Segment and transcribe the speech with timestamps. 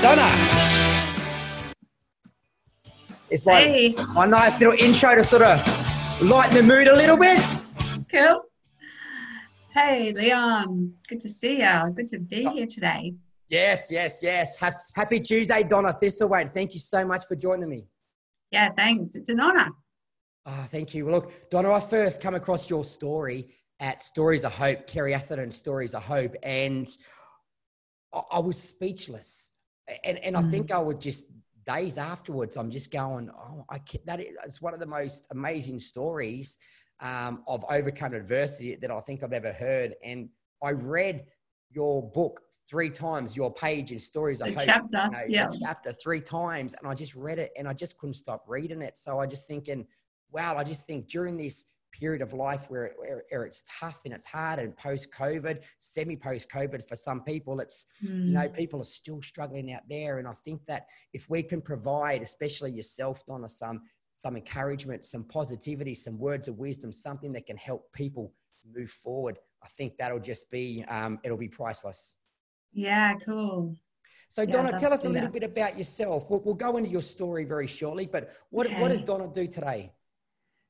[0.00, 0.28] Donna.
[3.30, 3.94] It's my, Hey.
[4.14, 5.58] my nice little intro to sort of
[6.22, 7.38] lighten the mood a little bit.
[8.10, 8.42] Cool.
[9.74, 10.94] Hey, Leon.
[11.08, 11.92] Good to see you.
[11.94, 13.14] Good to be here today.
[13.48, 14.58] Yes, yes, yes.
[14.58, 16.52] Ha- Happy Tuesday, Donna Thistlethwaite.
[16.52, 17.84] Thank you so much for joining me.
[18.50, 19.14] Yeah, thanks.
[19.14, 19.68] It's an honor.
[20.46, 21.04] Ah, thank you.
[21.04, 23.48] Well, look, Donna, I first come across your story
[23.80, 26.88] at Stories of Hope, Kerry Atherton Stories of Hope, and
[28.32, 29.50] I was speechless.
[30.04, 30.50] And, and I Mm.
[30.50, 31.26] think I would just
[31.66, 35.26] days afterwards, I'm just going, oh, I can, that is it's one of the most
[35.30, 36.56] amazing stories
[37.00, 39.94] um, of overcome adversity that I think I've ever heard.
[40.02, 40.30] And
[40.62, 41.26] I read
[41.70, 45.04] your book three times, your page in Stories Hope chapter.
[45.04, 45.50] you know, yeah.
[45.62, 48.96] chapter three times and I just read it and I just couldn't stop reading it.
[48.98, 49.86] So I just thinking,
[50.30, 54.14] wow, I just think during this period of life where, where, where it's tough and
[54.14, 58.54] it's hard and post COVID, semi post COVID for some people, it's, you know, Mm.
[58.54, 60.18] people are still struggling out there.
[60.18, 63.82] And I think that if we can provide, especially yourself, Donna, some,
[64.12, 68.32] some encouragement, some positivity, some words of wisdom, something that can help people
[68.74, 72.14] move forward, I think that'll just be, um, it'll be priceless.
[72.72, 73.76] Yeah, cool.
[74.28, 75.40] So Yeah, Donna, tell us a little that.
[75.40, 76.28] bit about yourself.
[76.28, 79.92] We'll, we'll go into your story very shortly, but what, what does Donna do today?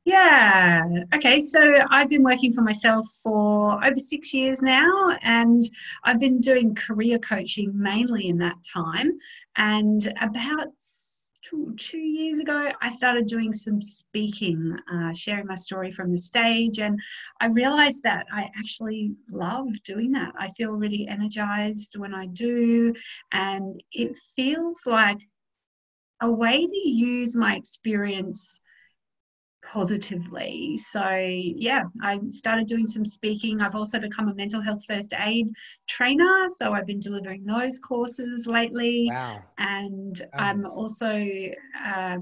[0.08, 0.86] Yeah.
[1.14, 1.42] Okay.
[1.42, 5.62] So I've been working for myself for over six years now, and
[6.02, 9.18] I've been doing career coaching mainly in that time.
[9.56, 10.68] And about
[11.42, 16.78] two, years ago, I started doing some speaking, uh, sharing my story from the stage.
[16.78, 16.98] And
[17.42, 20.32] I realized that I actually love doing that.
[20.38, 22.94] I feel really energized when I do,
[23.32, 25.20] and it feels like
[26.22, 28.62] a way to use my experience
[29.72, 30.78] positively.
[30.78, 33.60] So, yeah, I started doing some speaking.
[33.60, 35.48] I've also become a mental health first aid
[35.88, 36.48] trainer.
[36.56, 39.08] So, I've been delivering those courses lately.
[39.10, 39.42] Wow.
[39.58, 41.22] And I'm also
[41.84, 42.16] uh,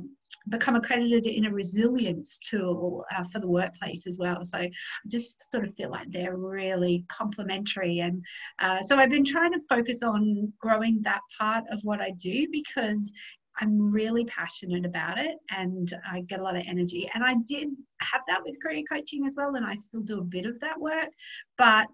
[0.48, 4.44] become accredited in a resilience tool uh, for the workplace as well.
[4.44, 4.70] So, I
[5.06, 8.00] just sort of feel like they're really complementary.
[8.00, 8.24] And
[8.60, 12.48] uh, so, I've been trying to focus on growing that part of what I do
[12.50, 13.12] because
[13.60, 17.10] I'm really passionate about it and I get a lot of energy.
[17.14, 17.68] And I did
[18.00, 20.78] have that with career coaching as well, and I still do a bit of that
[20.78, 21.08] work.
[21.56, 21.86] But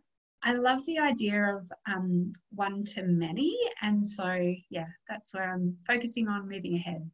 [0.45, 3.57] I love the idea of um, one to many.
[3.81, 7.09] And so, yeah, that's where I'm focusing on moving ahead.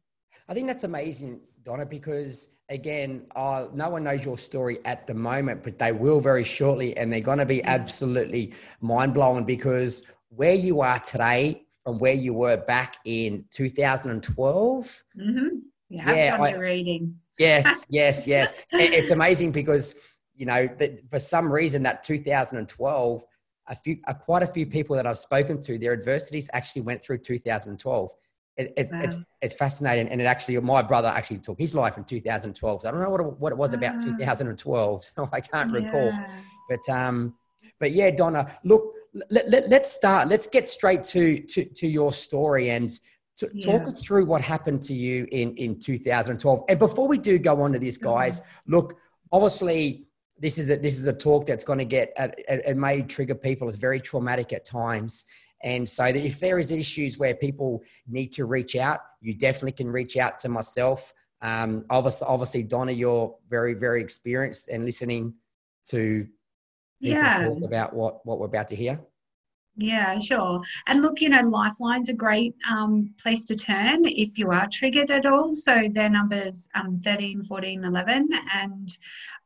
[0.47, 5.13] I think that's amazing, Donna, because again, uh, no one knows your story at the
[5.13, 6.97] moment, but they will very shortly.
[6.97, 12.13] And they're going to be absolutely mind blowing because where you are today from where
[12.13, 15.03] you were back in 2012.
[15.19, 15.97] Mm-hmm.
[15.99, 17.19] Have Yeah, I- reading.
[17.39, 18.53] Yes, yes, yes.
[18.71, 19.95] It- it's amazing because
[20.35, 23.23] you know that for some reason that 2012,
[23.67, 27.03] a few, uh, quite a few people that I've spoken to, their adversities actually went
[27.03, 28.11] through 2012.
[28.57, 29.23] It, it, it's, Wow.
[29.41, 32.81] it's fascinating, and it actually my brother actually took his life in 2012.
[32.81, 34.01] So I don't know what it, what it was about Ah.
[34.17, 36.05] 2012, so I can't recall.
[36.07, 36.27] Yeah.
[36.69, 37.35] But um,
[37.79, 40.27] but yeah, Donna, look, let, let, let's start.
[40.27, 42.89] Let's get straight to to, to your story and
[43.37, 46.63] to, talk us through what happened to you in in 2012.
[46.67, 48.09] And before we do go on to this, mm-hmm.
[48.09, 48.97] guys, look,
[49.31, 52.77] obviously this is a this is a talk that's going to get it, it it
[52.77, 53.67] may trigger people.
[53.67, 55.25] It's very traumatic at times.
[55.61, 59.73] And so that if there is issues where people need to reach out, you definitely
[59.73, 61.13] can reach out to myself.
[61.41, 65.33] Um, obviously, obviously, Donna, you're very, very experienced and listening
[65.89, 66.27] to
[66.99, 67.47] Yeah.
[67.63, 68.99] about what, what we're about to hear.
[69.81, 70.61] Yeah, sure.
[70.87, 75.09] And look, you know, Lifeline's a great um, place to turn if you are triggered
[75.09, 75.55] at all.
[75.55, 78.29] So their numbers um, 13, 14, 11.
[78.53, 78.97] And,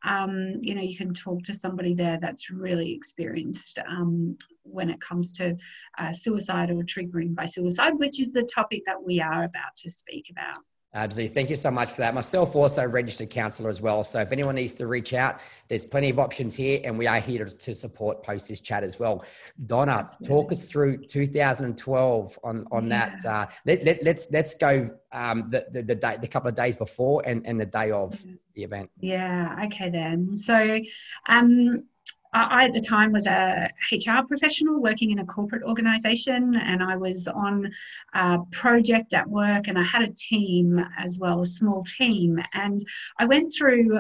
[0.04, 5.00] um, you know, you can talk to somebody there that's really experienced um, when it
[5.02, 5.56] comes to
[6.00, 9.90] uh, suicide or triggering by suicide, which is the topic that we are about to
[9.92, 10.58] speak about.
[10.96, 11.34] Absolutely.
[11.34, 12.14] Thank you so much for that.
[12.14, 14.04] Myself, also registered counselor as well.
[14.04, 17.20] So if anyone needs to reach out, there's plenty of options here, and we are
[17.20, 19.26] here to, support post this chat as well.
[19.66, 23.26] Donna, talk us through 2012 on on that.
[23.26, 26.76] Uh, let, let, let's let's go um, the, the the day the couple of days
[26.76, 28.24] before and and the day of
[28.54, 28.92] the event.
[29.00, 30.38] Yeah, okay then.
[30.38, 30.80] So,
[31.26, 31.86] um,
[32.34, 36.98] I, at the time was a HR professional working in a corporate organisation, and I
[36.98, 37.72] was on
[38.14, 42.86] a project at work, and I had a team as well, a small team, and
[43.20, 44.00] I went through.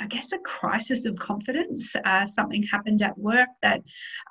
[0.00, 1.94] I guess a crisis of confidence.
[2.04, 3.80] Uh, something happened at work that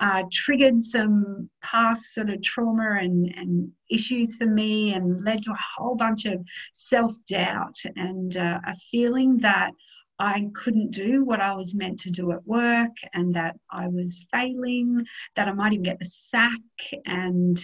[0.01, 5.51] uh, triggered some past sort of trauma and, and issues for me and led to
[5.51, 6.43] a whole bunch of
[6.73, 9.71] self doubt and uh, a feeling that
[10.19, 14.25] I couldn't do what I was meant to do at work and that I was
[14.31, 15.05] failing,
[15.35, 16.61] that I might even get the sack.
[17.05, 17.57] And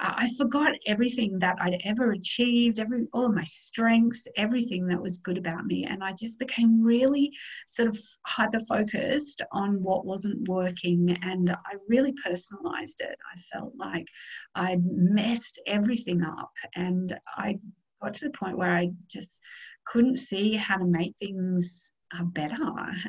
[0.00, 5.02] uh, I forgot everything that I'd ever achieved, every all of my strengths, everything that
[5.02, 5.84] was good about me.
[5.84, 7.32] And I just became really
[7.66, 11.18] sort of hyper focused on what wasn't working.
[11.22, 13.18] And I really personalized it.
[13.34, 14.06] I felt like
[14.54, 16.52] I'd messed everything up.
[16.76, 17.58] And I
[18.02, 19.42] got to the point where I just
[19.86, 22.56] couldn't see how to make things uh, better.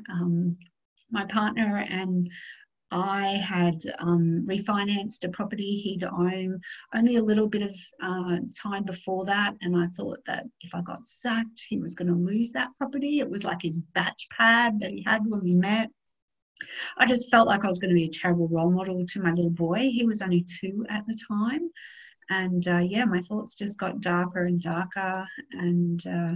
[0.09, 0.57] Um,
[1.11, 2.29] my partner and
[2.91, 6.63] I had um, refinanced a property he'd owned
[6.93, 10.81] only a little bit of uh, time before that, and I thought that if I
[10.81, 13.19] got sacked, he was going to lose that property.
[13.19, 15.89] It was like his batch pad that he had when we met.
[16.97, 19.31] I just felt like I was going to be a terrible role model to my
[19.31, 19.89] little boy.
[19.91, 21.69] He was only two at the time,
[22.29, 26.35] and uh, yeah, my thoughts just got darker and darker, and uh,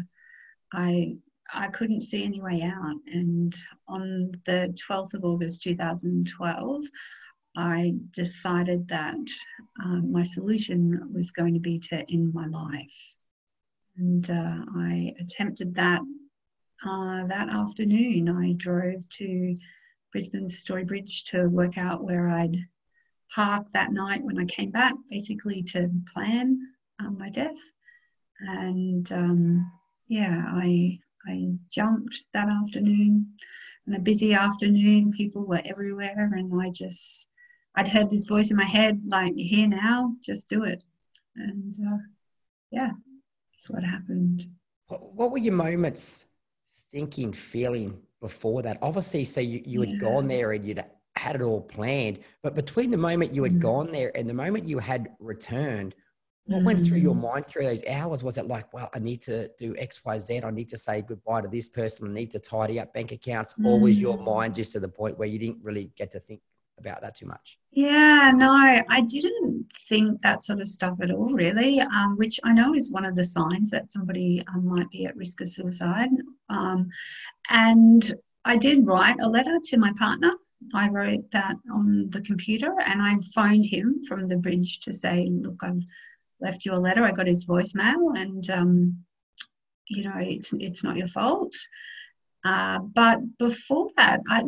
[0.73, 1.17] I
[1.53, 2.95] I couldn't see any way out.
[3.07, 3.55] And
[3.87, 6.83] on the 12th of August 2012,
[7.55, 9.27] I decided that
[9.83, 13.15] uh, my solution was going to be to end my life.
[13.97, 16.01] And uh, I attempted that
[16.85, 18.29] uh, that afternoon.
[18.29, 19.55] I drove to
[20.11, 22.57] Brisbane's Story Bridge to work out where I'd
[23.33, 26.59] park that night when I came back, basically to plan
[26.99, 27.57] um, my death.
[28.39, 29.71] And um,
[30.07, 33.33] yeah, I I jumped that afternoon.
[33.85, 37.27] And a busy afternoon, people were everywhere, and I just
[37.75, 40.83] I'd heard this voice in my head like, "You're here now, just do it."
[41.35, 41.97] And uh,
[42.71, 42.91] yeah,
[43.53, 44.45] that's what happened.
[44.87, 46.25] What were your moments
[46.91, 48.77] thinking, feeling before that?
[48.81, 50.83] Obviously, so you, you had gone there and you'd
[51.23, 53.59] had it all planned, but between the moment you had mm.
[53.59, 55.95] gone there and the moment you had returned,
[56.45, 57.21] what went through your mm.
[57.21, 58.21] mind through those hours?
[58.21, 60.41] Was it like, well, I need to do X, Y, Z.
[60.43, 62.09] I need to say goodbye to this person.
[62.09, 63.53] I need to tidy up bank accounts.
[63.53, 63.65] Mm.
[63.65, 64.25] Or was your mm.
[64.25, 66.41] mind just to the point where you didn't really get to think
[66.77, 67.57] about that too much?
[67.71, 72.51] Yeah, no, I didn't think that sort of stuff at all, really, um, which I
[72.51, 76.09] know is one of the signs that somebody um, might be at risk of suicide.
[76.49, 76.89] Um,
[77.49, 80.33] and I did write a letter to my partner.
[80.73, 85.27] I wrote that on the computer and I phoned him from the bridge to say,
[85.29, 85.81] look, I've
[86.43, 87.03] left you a letter.
[87.03, 89.03] I got his voicemail, and um,
[89.87, 91.53] you know, it's it's not your fault.
[92.43, 94.43] Uh, but before that, I,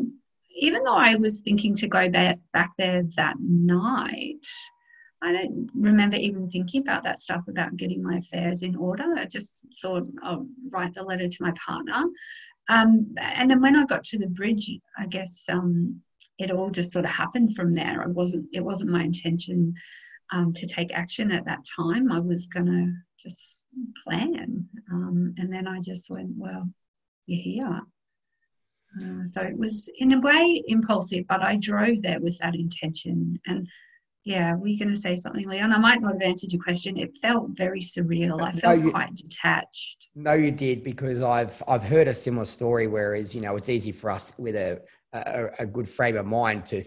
[0.58, 4.46] even though I was thinking to go back back there that night,
[5.22, 9.16] I don't remember even thinking about that stuff about getting my affairs in order.
[9.18, 12.06] I just thought I'll write the letter to my partner.
[12.68, 16.02] Um, and then when I got to the bridge, I guess um,
[16.38, 18.04] it all just sort of happened from there.
[18.04, 18.50] I wasn't.
[18.54, 19.74] It wasn't my intention
[20.32, 22.12] um, to take action at that time.
[22.12, 23.66] I was going to just
[24.04, 24.68] plan.
[24.92, 26.68] Um, and then I just went, well,
[27.28, 27.82] you're here.
[29.02, 33.40] Uh, so it was, in a way, impulsive, but I drove there with that intention.
[33.46, 33.68] And
[34.24, 35.74] yeah, were you going to say something, Leon?
[35.74, 36.98] I might not have answered your question.
[36.98, 38.42] It felt very surreal.
[38.42, 40.08] I felt no, you, quite detached.
[40.16, 42.88] No, you did because I've I've heard a similar story.
[42.88, 44.82] Whereas you know, it's easy for us with a
[45.16, 46.84] a, a good frame of mind to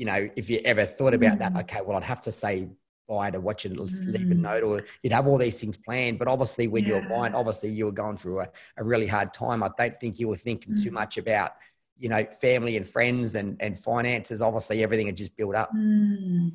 [0.00, 1.38] you know, if you ever thought about mm.
[1.40, 2.70] that, okay, well, I'd have to say
[3.08, 4.06] bye to watch it, mm.
[4.06, 4.40] leave a mm.
[4.40, 6.18] note, or you'd have all these things planned.
[6.18, 6.90] But obviously, when yeah.
[6.90, 8.48] your mind, obviously, you were going through a,
[8.78, 9.62] a, really hard time.
[9.62, 10.82] I don't think you were thinking mm.
[10.82, 11.52] too much about,
[11.96, 14.40] you know, family and friends and, and finances.
[14.40, 15.70] Obviously, everything had just built up.
[15.76, 16.52] Mm.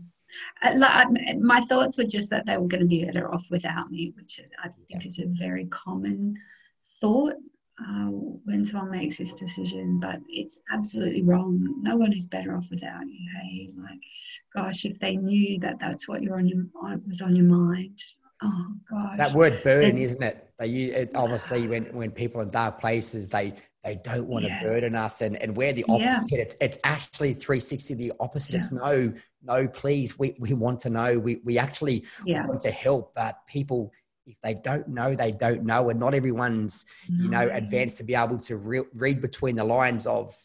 [0.63, 1.05] Uh,
[1.39, 4.39] my thoughts were just that they were going to be better off without me, which
[4.63, 5.05] I think yeah.
[5.07, 6.35] is a very common
[6.99, 7.35] thought
[7.79, 8.07] uh,
[8.45, 11.75] when someone makes this decision, but it's absolutely wrong.
[11.81, 13.29] No one is better off without you.
[13.41, 13.99] Hey, like,
[14.55, 16.63] gosh, if they knew that that's what you're on your
[17.05, 18.01] was on your mind.
[18.41, 20.49] Oh gosh, that word burden, isn't it?
[20.57, 23.53] They it, obviously when when people in dark places, they
[23.83, 24.63] they don't want yes.
[24.63, 26.31] to burden us, and and we're the opposite.
[26.31, 26.39] Yeah.
[26.39, 28.53] It's it's actually 360 the opposite.
[28.53, 28.59] Yeah.
[28.59, 29.13] It's no
[29.43, 30.17] no, please.
[30.17, 31.19] We we want to know.
[31.19, 32.45] We we actually yeah.
[32.45, 33.91] want to help, but people
[34.25, 35.89] if they don't know, they don't know.
[35.89, 40.07] And not everyone's, you know, advanced to be able to re- read between the lines
[40.07, 40.35] of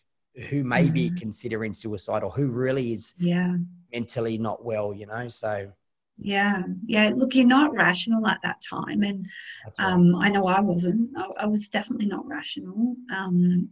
[0.49, 0.93] who may mm.
[0.93, 3.57] be considering suicide or who really is yeah.
[3.93, 5.29] mentally not well, you know.
[5.29, 5.71] So
[6.19, 7.11] yeah, yeah.
[7.15, 9.27] Look, you're not rational at that time, and
[9.65, 9.87] right.
[9.87, 11.11] um, I know I wasn't.
[11.17, 12.95] I, I, was definitely not rational.
[13.15, 13.71] Um,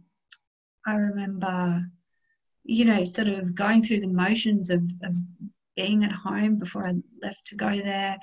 [0.85, 1.83] I remember,
[2.63, 5.15] you know, sort of going through the motions of, of
[5.75, 8.17] being at home before I left to go there.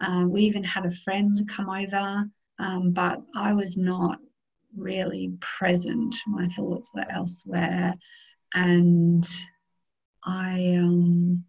[0.00, 2.24] Um, we even had a friend come over,
[2.58, 4.18] um, but I was not
[4.76, 6.16] really present.
[6.26, 7.94] My thoughts were elsewhere.
[8.54, 9.26] And
[10.24, 11.44] I, um,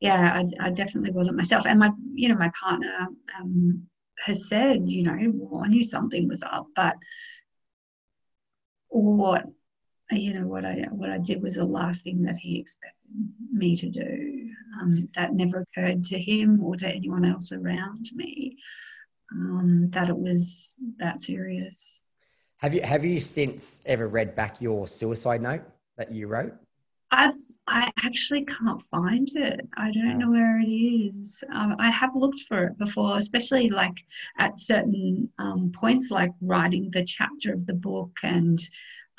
[0.00, 1.66] yeah, I, I, definitely wasn't myself.
[1.66, 3.06] And my, you know, my partner
[3.38, 3.86] um,
[4.24, 6.96] has said, you know, well, I knew something was up, but
[8.88, 9.44] what
[10.16, 13.10] you know what I what I did was the last thing that he expected
[13.52, 14.50] me to do.
[14.80, 18.56] Um, that never occurred to him or to anyone else around me
[19.32, 22.04] um, that it was that serious.
[22.58, 25.62] Have you have you since ever read back your suicide note
[25.96, 26.54] that you wrote?
[27.10, 27.34] I've
[27.66, 29.60] I actually can't find it.
[29.76, 31.42] I don't know where it is.
[31.54, 34.04] Um, I have looked for it before, especially like
[34.38, 38.60] at certain um, points, like writing the chapter of the book and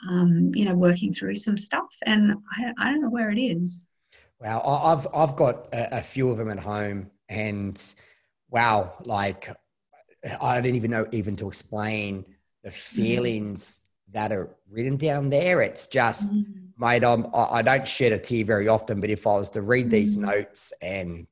[0.10, 3.86] um, you know working through some stuff, and I, I don't know where it is.
[4.40, 7.82] Wow, I've I've got a, a few of them at home, and
[8.50, 9.50] wow, like
[10.42, 12.26] I don't even know even to explain
[12.64, 12.74] the mm.
[12.74, 14.14] feelings mm.
[14.14, 15.62] that are written down there.
[15.62, 16.34] It's just.
[16.34, 19.62] Mm mate, I'm, I don't shed a tear very often, but if I was to
[19.62, 20.22] read these mm.
[20.22, 21.28] notes and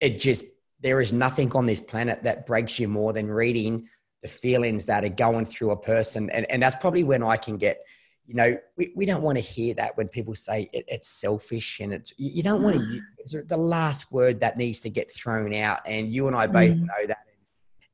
[0.00, 0.44] it just,
[0.80, 3.88] there is nothing on this planet that breaks you more than reading
[4.22, 6.30] the feelings that are going through a person.
[6.30, 7.84] And, and that's probably when I can get,
[8.26, 11.80] you know, we, we don't want to hear that when people say it, it's selfish
[11.80, 13.00] and it's, you don't want to, mm.
[13.18, 15.80] it's the last word that needs to get thrown out.
[15.86, 16.80] And you and I both mm.
[16.80, 17.18] know that.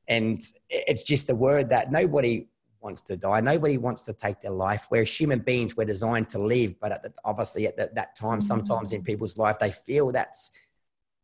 [0.07, 2.47] And it's just a word that nobody
[2.81, 3.41] wants to die.
[3.41, 4.87] Nobody wants to take their life.
[4.91, 5.75] We're human beings.
[5.75, 9.05] We're designed to live, but at the, obviously at the, that time, sometimes in mm.
[9.05, 10.51] people's life, they feel that's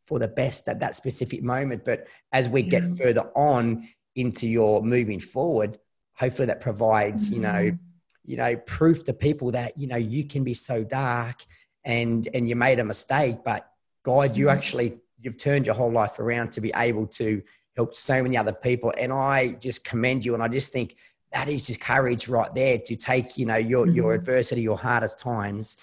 [0.08, 1.86] for the best at that specific moment.
[1.86, 5.78] But as we get further on into your moving forward,
[6.16, 7.36] hopefully that provides, mm-hmm.
[7.36, 7.80] you know, mm.
[8.26, 11.44] you know, proof to people that you know you can be so dark
[11.84, 13.70] and and you made a mistake, but
[14.04, 14.58] God, you mm-hmm.
[14.58, 17.42] actually you've turned your whole life around to be able to
[17.76, 18.94] help so many other people.
[18.98, 20.34] And I just commend you.
[20.34, 20.96] And I just think
[21.32, 23.96] that is just courage right there to take you know your mm-hmm.
[23.96, 25.78] your adversity your hardest times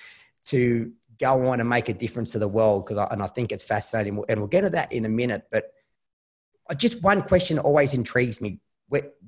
[0.45, 3.63] to go on and make a difference to the world because and I think it's
[3.63, 5.73] fascinating and we'll get to that in a minute but
[6.77, 8.59] just one question always intrigues me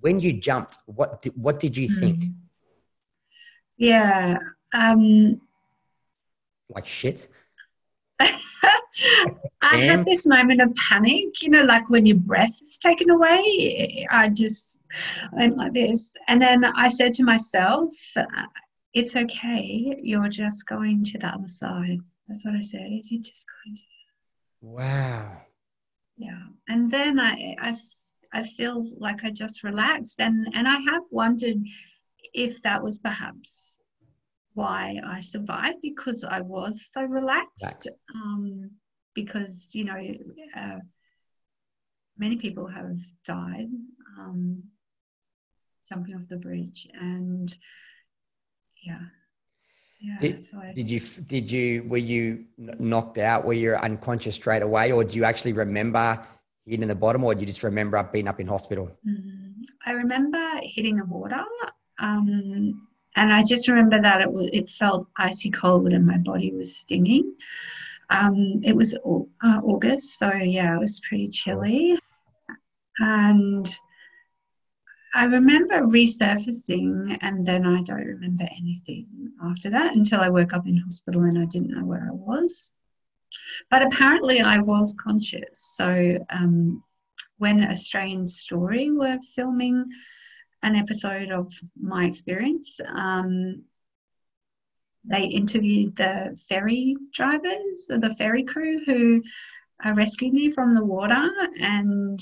[0.00, 2.32] when you jumped what what did you think mm-hmm.
[3.76, 4.36] yeah
[4.74, 5.40] um
[6.74, 7.28] like shit
[9.62, 14.06] I had this moment of panic, you know, like when your breath is taken away.
[14.10, 14.78] I just
[15.32, 16.14] went like this.
[16.28, 17.90] And then I said to myself,
[18.92, 19.96] it's okay.
[19.98, 22.00] You're just going to the other side.
[22.28, 22.88] That's what I said.
[22.88, 23.82] You're just going to.
[24.60, 25.38] Wow.
[26.16, 26.42] Yeah.
[26.68, 27.76] And then I, I,
[28.32, 30.20] I feel like I just relaxed.
[30.20, 31.58] And, and I have wondered
[32.34, 33.78] if that was perhaps
[34.54, 37.88] why I survived because I was so relaxed.
[38.14, 38.70] Um,
[39.14, 40.00] because, you know,
[40.56, 40.78] uh,
[42.18, 43.68] many people have died
[44.18, 44.62] um,
[45.88, 47.56] jumping off the bridge and
[48.84, 49.00] yeah
[50.02, 53.44] yeah, did, so I, did you did you were you knocked out?
[53.44, 56.20] Were you unconscious straight away or do you actually remember
[56.66, 58.90] hitting the bottom or do you just remember being up in hospital?
[59.08, 59.62] Mm-hmm.
[59.86, 61.44] i remember hitting the water
[61.98, 66.52] um, and i just remember that it was it felt icy cold and my body
[66.52, 67.34] was stinging.
[68.10, 71.96] Um, it was uh, august so yeah it was pretty chilly.
[72.98, 73.66] And
[75.14, 80.66] I remember resurfacing, and then I don't remember anything after that until I woke up
[80.66, 82.72] in hospital and I didn't know where I was.
[83.70, 85.74] But apparently, I was conscious.
[85.76, 86.82] So, um,
[87.38, 89.84] when Australian Story were filming
[90.62, 93.64] an episode of my experience, um,
[95.04, 99.22] they interviewed the ferry drivers, the ferry crew who
[99.94, 101.28] rescued me from the water,
[101.58, 102.20] and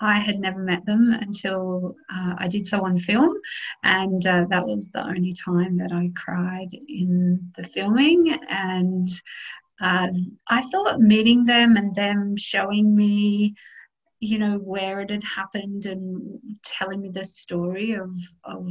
[0.00, 3.34] I had never met them until uh, I did so on film,
[3.82, 8.38] and uh, that was the only time that I cried in the filming.
[8.48, 9.08] And
[9.80, 10.08] uh,
[10.48, 13.54] I thought meeting them and them showing me,
[14.20, 18.68] you know, where it had happened and telling me the story of of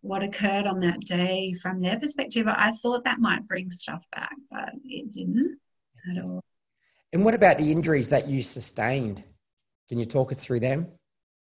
[0.00, 4.34] what occurred on that day from their perspective, I thought that might bring stuff back,
[4.50, 5.58] but it didn't
[6.10, 6.44] at all.
[7.12, 9.24] And what about the injuries that you sustained?
[9.88, 10.88] Can you talk us through them?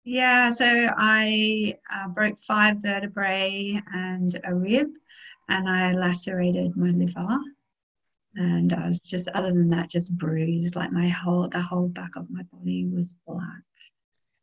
[0.04, 0.66] Yeah, so
[0.98, 4.88] I uh, broke five vertebrae and a rib,
[5.48, 7.38] and I lacerated my liver.
[8.36, 10.76] And I was just, other than that, just bruised.
[10.76, 13.62] Like my whole, the whole back of my body was black.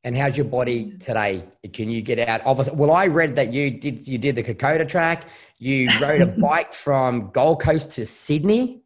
[0.04, 1.44] And how's your body today?
[1.74, 2.42] Can you get out?
[2.44, 5.26] Obviously, well, I read that you did you did the Kokoda track.
[5.60, 8.82] You rode a bike from Gold Coast to Sydney.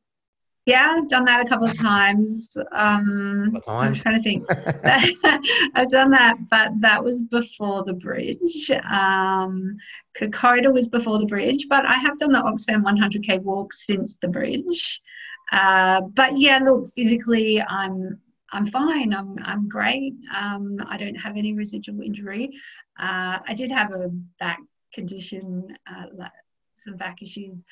[0.66, 2.50] Yeah, I've done that a couple of times.
[2.72, 3.68] Um, times?
[3.68, 4.46] I'm trying to think.
[5.76, 8.72] I've done that, but that was before the bridge.
[8.92, 9.78] Um,
[10.20, 14.28] Kokoda was before the bridge, but I have done the Oxfam 100k walk since the
[14.28, 15.02] bridge.
[15.52, 18.20] Uh, but yeah, look, physically, I'm
[18.52, 19.14] I'm fine.
[19.14, 20.16] I'm I'm great.
[20.36, 22.50] Um, I don't have any residual injury.
[23.00, 24.08] Uh, I did have a
[24.40, 24.60] back
[24.96, 26.06] condition, uh,
[26.76, 27.64] some back issues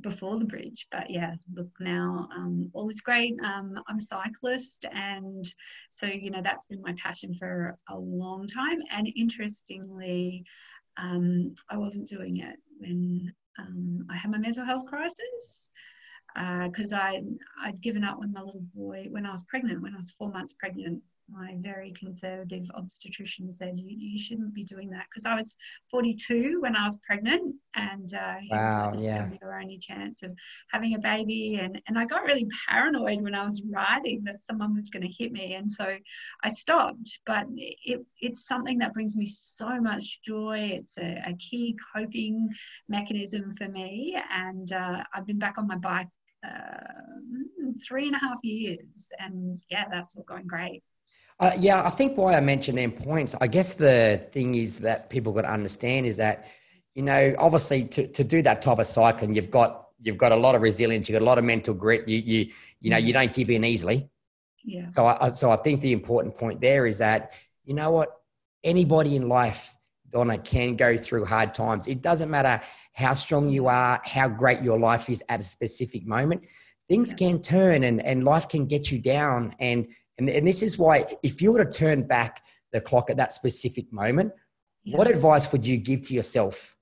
[0.00, 0.86] before the bridge.
[0.90, 3.34] But yeah, look now, um, all is great.
[3.44, 5.44] Um, I'm a cyclist, and
[5.90, 8.78] so you know that's been my passion for a long time.
[8.90, 10.44] And interestingly,
[10.96, 15.70] um, I wasn't doing it when um, I had my mental health crisis
[16.34, 17.22] because uh, I
[17.64, 20.30] I'd given up when my little boy when I was pregnant when I was four
[20.30, 25.06] months pregnant my very conservative obstetrician said you, you shouldn't be doing that.
[25.10, 25.56] Because I was
[25.90, 29.30] 42 when I was pregnant and uh, wow, was like, yeah.
[29.40, 30.32] your only chance of
[30.72, 34.74] having a baby and, and I got really paranoid when I was riding that someone
[34.74, 35.96] was going to hit me and so
[36.42, 37.20] I stopped.
[37.26, 40.70] But it, it's something that brings me so much joy.
[40.72, 42.48] It's a, a key coping
[42.88, 46.08] mechanism for me and uh, I've been back on my bike
[46.46, 46.92] uh,
[47.86, 50.82] three and a half years and yeah that's all going great
[51.40, 55.08] uh, yeah, I think why I mentioned them points, I guess the thing is that
[55.08, 56.46] people got to understand is that,
[56.94, 60.36] you know, obviously to, to do that type of cycling, you've got you've got a
[60.36, 62.08] lot of resilience, you've got a lot of mental grit.
[62.08, 64.08] You you you know, you don't give in easily.
[64.64, 64.88] Yeah.
[64.88, 67.32] So I so I think the important point there is that,
[67.64, 68.08] you know what,
[68.64, 69.74] anybody in life,
[70.08, 71.86] Donna, can go through hard times.
[71.86, 72.60] It doesn't matter
[72.94, 76.46] how strong you are, how great your life is at a specific moment.
[76.88, 77.28] Things yeah.
[77.28, 79.86] can turn and, and life can get you down and
[80.18, 83.32] and, and this is why, if you were to turn back the clock at that
[83.32, 84.32] specific moment,
[84.84, 84.96] yeah.
[84.96, 86.74] what advice would you give to yourself?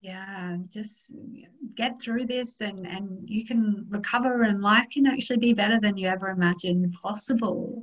[0.00, 1.12] Yeah, just
[1.76, 5.96] get through this and, and you can recover, and life can actually be better than
[5.96, 7.82] you ever imagined possible.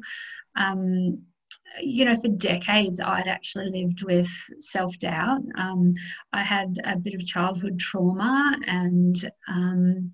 [0.56, 1.24] Um,
[1.82, 5.42] you know, for decades, I'd actually lived with self doubt.
[5.58, 5.94] Um,
[6.32, 10.14] I had a bit of childhood trauma and um,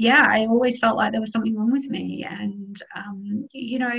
[0.00, 2.26] yeah, I always felt like there was something wrong with me.
[2.26, 3.90] And, um, you know,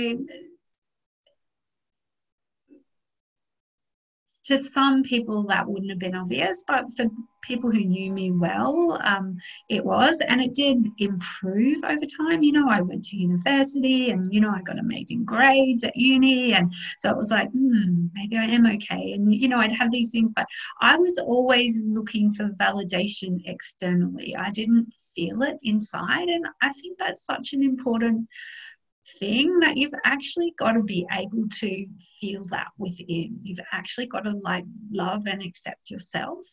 [4.46, 7.04] to some people that wouldn't have been obvious, but for
[7.42, 9.36] people who knew me well, um,
[9.68, 12.42] it was, and it did improve over time.
[12.42, 16.52] You know, I went to university, and you know, I got amazing grades at uni,
[16.54, 19.12] and so it was like, hmm, maybe I am okay.
[19.12, 20.46] And you know, I'd have these things, but
[20.80, 24.34] I was always looking for validation externally.
[24.34, 26.28] I didn't feel it inside.
[26.28, 28.28] And I think that's such an important
[29.18, 31.86] thing that you've actually got to be able to
[32.20, 33.38] feel that within.
[33.42, 36.46] You've actually got to like love and accept yourself.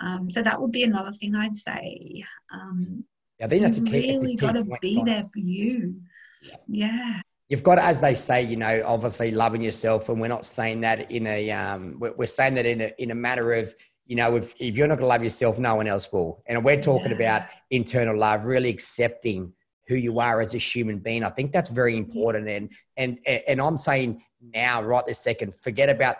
[0.00, 2.24] Um, so that would be another thing I'd say.
[2.52, 3.04] Um,
[3.42, 4.18] I think that's a key.
[4.18, 6.00] Really got to be there for you.
[6.42, 6.56] Yeah.
[6.68, 7.20] yeah.
[7.48, 11.10] You've got, as they say, you know, obviously loving yourself, and we're not saying that
[11.10, 13.74] in a, um, we're saying that in a in a matter of
[14.08, 16.42] you know, if, if you're not going to love yourself, no one else will.
[16.46, 17.16] And we're talking yeah.
[17.16, 19.52] about internal love, really accepting
[19.86, 21.22] who you are as a human being.
[21.22, 22.48] I think that's very important.
[22.48, 24.22] And and and I'm saying
[24.54, 26.16] now, right this second, forget about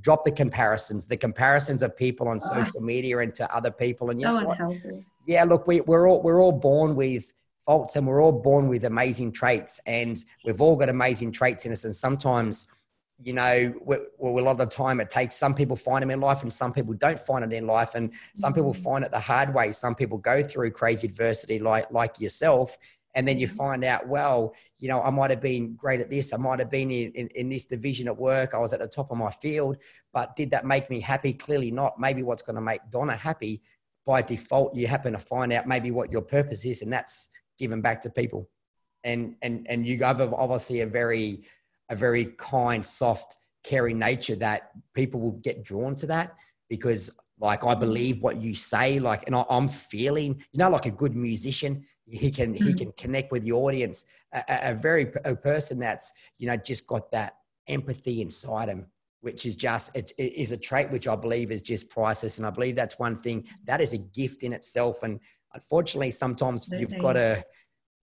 [0.00, 4.10] drop the comparisons, the comparisons of people on social media and to other people.
[4.10, 4.90] And so you know unhealthy.
[4.90, 5.04] What?
[5.26, 7.32] Yeah, look, we, we're all we're all born with
[7.64, 11.72] faults and we're all born with amazing traits, and we've all got amazing traits in
[11.72, 11.84] us.
[11.84, 12.68] And sometimes
[13.22, 16.20] you know, well, a lot of the time it takes some people find them in
[16.20, 17.94] life and some people don't find it in life.
[17.94, 18.82] And some people mm.
[18.82, 19.72] find it the hard way.
[19.72, 22.76] Some people go through crazy adversity like, like yourself.
[23.14, 23.56] And then you mm.
[23.56, 26.32] find out, well, you know, I might have been great at this.
[26.32, 28.54] I might have been in, in, in this division at work.
[28.54, 29.76] I was at the top of my field,
[30.12, 31.32] but did that make me happy?
[31.32, 32.00] Clearly not.
[32.00, 33.62] Maybe what's going to make Donna happy
[34.06, 36.82] by default, you happen to find out maybe what your purpose is.
[36.82, 37.28] And that's
[37.58, 38.48] giving back to people.
[39.04, 41.44] And, and, and you have obviously a very,
[41.90, 46.34] a very kind, soft, caring nature that people will get drawn to that
[46.68, 50.86] because like I believe what you say, like, and I, am feeling, you know, like
[50.86, 52.78] a good musician, he can he mm.
[52.78, 54.04] can connect with the audience.
[54.32, 57.34] A, a very a person that's you know just got that
[57.66, 58.86] empathy inside him,
[59.22, 62.46] which is just it, it is a trait which I believe is just priceless, and
[62.46, 65.02] I believe that's one thing that is a gift in itself.
[65.02, 65.18] And
[65.54, 66.94] unfortunately, sometimes Absolutely.
[66.94, 67.44] you've got to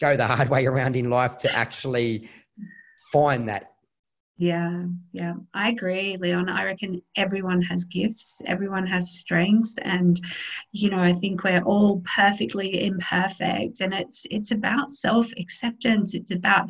[0.02, 2.28] go the hard way around in life to actually
[3.12, 3.74] find that
[4.40, 6.48] yeah, yeah, I agree, Leon.
[6.48, 10.22] I reckon everyone has gifts, everyone has strengths, and
[10.72, 16.14] you know, I think we're all perfectly imperfect, and it's it's about self acceptance.
[16.14, 16.70] It's about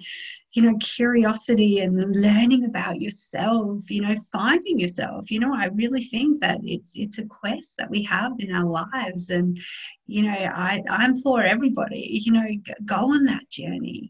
[0.54, 3.92] you know curiosity and learning about yourself.
[3.92, 5.30] You know, finding yourself.
[5.30, 8.66] You know, I really think that it's it's a quest that we have in our
[8.66, 9.60] lives, and
[10.06, 12.22] you know, I I'm for everybody.
[12.24, 12.46] You know,
[12.86, 14.10] go on that journey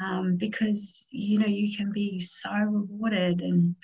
[0.00, 3.74] um, because you know you can be so rewarded and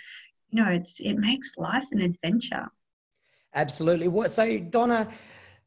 [0.51, 2.66] you know it's it makes life an adventure
[3.55, 5.09] absolutely what so donna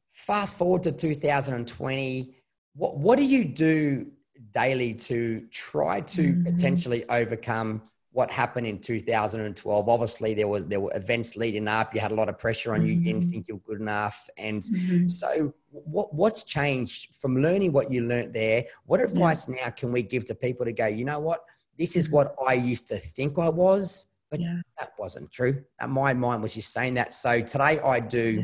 [0.10, 2.36] fast forward to 2020
[2.76, 4.10] what what do you do
[4.52, 6.44] daily to try to mm-hmm.
[6.44, 7.82] potentially overcome
[8.14, 12.16] what happened in 2012 obviously there was there were events leading up you had a
[12.16, 12.88] lot of pressure on mm-hmm.
[12.88, 13.32] you you didn't mm-hmm.
[13.32, 15.08] think you were good enough and mm-hmm.
[15.08, 19.66] so what what's changed from learning what you learned there what advice yeah.
[19.66, 21.42] now can we give to people to go you know what
[21.78, 22.18] this is mm-hmm.
[22.18, 24.62] what i used to think i was but yeah.
[24.80, 28.44] that wasn't true my mind was just saying that so today i do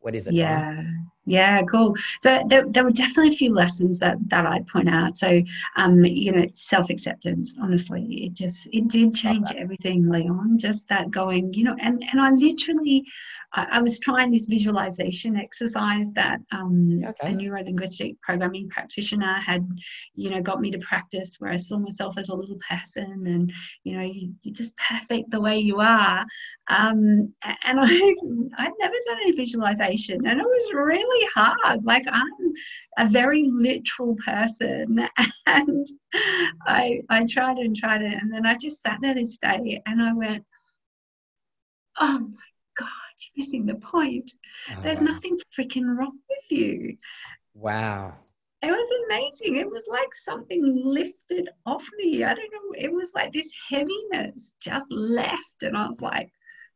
[0.00, 0.82] what is it yeah
[1.26, 1.96] yeah, cool.
[2.20, 5.16] So there, there were definitely a few lessons that that I'd point out.
[5.16, 5.42] So,
[5.76, 7.56] um, you know, self acceptance.
[7.60, 10.56] Honestly, it just it did change everything, Leon.
[10.56, 13.04] Just that going, you know, and and I literally,
[13.54, 17.32] I, I was trying this visualization exercise that um, okay.
[17.32, 19.68] a neuro linguistic programming practitioner had,
[20.14, 23.52] you know, got me to practice, where I saw myself as a little person, and
[23.82, 26.24] you know, you, you're just perfect the way you are.
[26.68, 28.14] Um, and I
[28.58, 31.84] I'd never done any visualization, and it was really really hard.
[31.84, 32.52] Like I'm
[32.98, 35.08] a very literal person,
[35.46, 35.86] and
[36.66, 40.02] I I tried and tried it, and then I just sat there this day, and
[40.02, 40.44] I went,
[42.00, 42.48] "Oh my
[42.78, 44.30] God, you're missing the point.
[44.70, 45.06] Oh, There's wow.
[45.06, 46.96] nothing freaking wrong with you."
[47.54, 48.14] Wow.
[48.62, 49.56] It was amazing.
[49.56, 52.24] It was like something lifted off me.
[52.24, 52.74] I don't know.
[52.76, 56.30] It was like this heaviness just left, and I was like,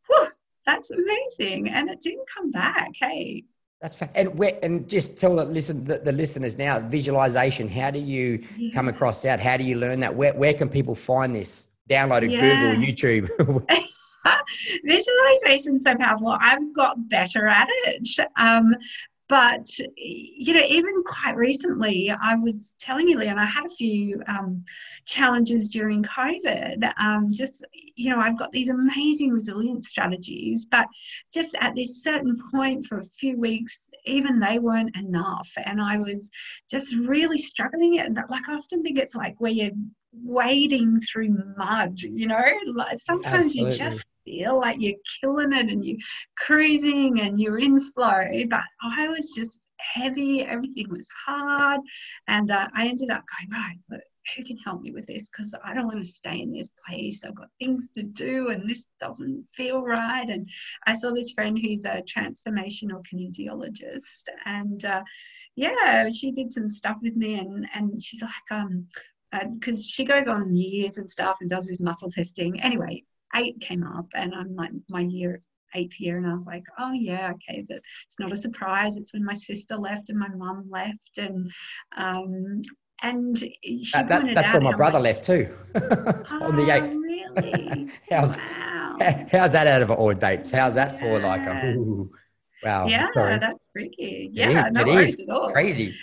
[0.09, 0.29] "Whew."
[0.67, 3.43] that's amazing and it didn't come back hey
[3.81, 7.69] that's fa- and where, and just tell the listen the, the, listeners now visualization.
[7.69, 8.75] How do you yeah.
[8.75, 9.41] come across that?
[9.41, 10.15] How do you learn that?
[10.15, 11.69] Where where can people find this?
[11.89, 12.75] Download it, yeah.
[12.75, 13.67] Google, YouTube.
[14.85, 16.37] Visualization so powerful.
[16.41, 18.09] I've got better at it.
[18.37, 18.75] Um,
[19.29, 19.67] but
[19.97, 24.65] you know, even quite recently, I was telling you, Leon, I had a few um,
[25.07, 26.93] challenges during COVID.
[26.99, 27.65] Um, just
[28.01, 30.87] you know, I've got these amazing resilience strategies, but
[31.35, 35.99] just at this certain point for a few weeks, even they weren't enough, and I
[35.99, 36.31] was
[36.71, 37.97] just really struggling.
[37.97, 38.07] It.
[38.07, 39.73] And like I often think it's like where you're
[40.13, 42.01] wading through mud.
[42.01, 43.73] You know, like sometimes Absolutely.
[43.73, 45.99] you just feel like you're killing it and you're
[46.39, 48.25] cruising and you're in flow.
[48.49, 51.81] But I was just heavy, everything was hard.
[52.29, 54.01] And uh, I ended up going, right, look,
[54.37, 55.29] who can help me with this?
[55.29, 57.25] Because I don't want to stay in this place.
[57.25, 60.29] I've got things to do and this doesn't feel right.
[60.29, 60.49] And
[60.87, 64.25] I saw this friend who's a transformational kinesiologist.
[64.45, 65.03] And uh,
[65.57, 68.87] yeah, she did some stuff with me and, and she's like, um,
[69.55, 72.61] because uh, she goes on years and stuff and does this muscle testing.
[72.61, 73.05] Anyway,
[73.37, 75.41] eight came up and I'm like my year
[75.75, 78.97] eighth year and I was like, oh yeah, okay, it's not a surprise.
[78.97, 81.51] It's when my sister left and my mum left and
[81.97, 82.63] um
[83.03, 86.95] and she that, that, that's where my brother left too on the oh, eighth.
[86.95, 87.89] Really?
[88.11, 88.97] how's, wow.
[89.31, 90.51] how's that out of all dates?
[90.51, 92.11] How's that for like a ooh,
[92.63, 92.87] wow?
[92.87, 93.39] Yeah, sorry.
[93.39, 94.31] that's freaky.
[94.33, 95.27] Yeah, no it is.
[95.53, 95.97] Crazy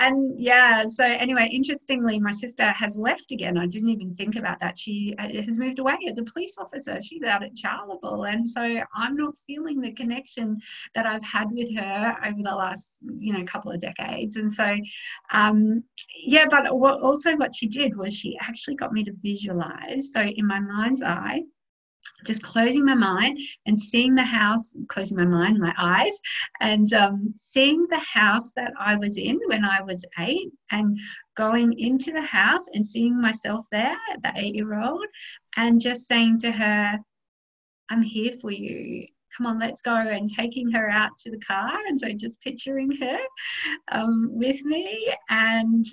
[0.00, 3.56] and yeah so anyway interestingly my sister has left again.
[3.56, 4.78] I didn't even think about that.
[4.78, 6.98] She uh, has moved away as a police officer.
[7.00, 8.24] She's out at charleville.
[8.24, 8.62] And so
[8.94, 10.58] i'm not feeling the connection
[10.94, 14.36] that i've had with her over the last you know couple of decades.
[14.36, 14.76] And so
[15.32, 15.84] um,
[16.16, 20.10] yeah but what, also what she did was she actually got me to visualize.
[20.12, 21.42] So in my mind's eye
[22.24, 26.18] just closing my mind and seeing the house, closing my mind, my eyes,
[26.60, 30.98] and um, seeing the house that I was in when I was eight, and
[31.36, 35.06] going into the house and seeing myself there, the eight year old,
[35.56, 36.98] and just saying to her,
[37.88, 39.06] I'm here for you.
[39.36, 39.94] Come on, let's go.
[39.94, 41.78] And taking her out to the car.
[41.88, 43.18] And so just picturing her
[43.90, 45.86] um, with me and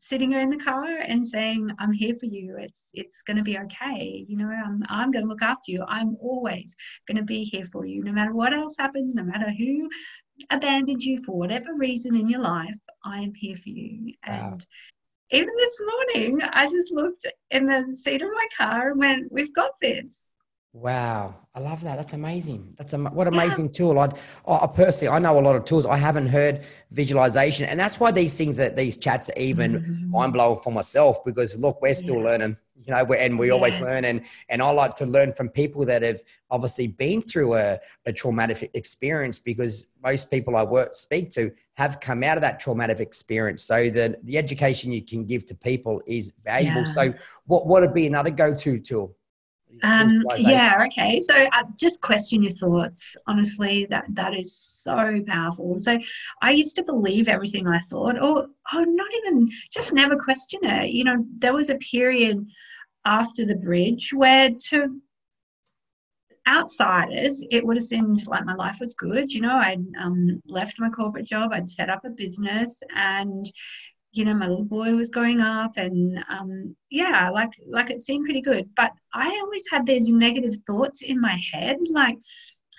[0.00, 2.56] sitting her in the car and saying, I'm here for you.
[2.58, 4.24] It's it's gonna be okay.
[4.26, 5.84] You know, I'm I'm gonna look after you.
[5.86, 6.74] I'm always
[7.06, 8.02] gonna be here for you.
[8.02, 9.88] No matter what else happens, no matter who
[10.50, 14.14] abandoned you for whatever reason in your life, I am here for you.
[14.26, 14.52] Wow.
[14.52, 14.66] And
[15.30, 19.54] even this morning, I just looked in the seat of my car and went, We've
[19.54, 20.29] got this
[20.72, 21.96] Wow, I love that.
[21.96, 22.74] That's amazing.
[22.78, 23.70] That's a what amazing yeah.
[23.72, 23.98] tool.
[23.98, 24.08] I,
[24.46, 25.84] I personally, I know a lot of tools.
[25.84, 30.10] I haven't heard visualization, and that's why these things that these chats are even mm-hmm.
[30.12, 31.24] mind blowing for myself.
[31.24, 32.22] Because look, we're still yeah.
[32.22, 33.52] learning, you know, and we yeah.
[33.52, 34.04] always learn.
[34.04, 38.12] And and I like to learn from people that have obviously been through a, a
[38.12, 39.40] traumatic experience.
[39.40, 43.64] Because most people I work speak to have come out of that traumatic experience.
[43.64, 46.84] So the the education you can give to people is valuable.
[46.92, 47.12] So
[47.46, 49.16] what what would be another go to tool?
[49.82, 51.20] Um, yeah, okay.
[51.20, 53.16] So uh, just question your thoughts.
[53.26, 55.78] Honestly, that that is so powerful.
[55.78, 55.98] So
[56.42, 60.90] I used to believe everything I thought, or or not even just never question it.
[60.90, 62.46] You know, there was a period
[63.04, 65.00] after the bridge where to
[66.46, 69.32] outsiders, it would have seemed like my life was good.
[69.32, 73.46] You know, I'd um, left my corporate job, I'd set up a business, and
[74.12, 78.24] you know, my little boy was growing up, and um, yeah, like like it seemed
[78.24, 78.68] pretty good.
[78.76, 81.76] But I always had these negative thoughts in my head.
[81.88, 82.16] Like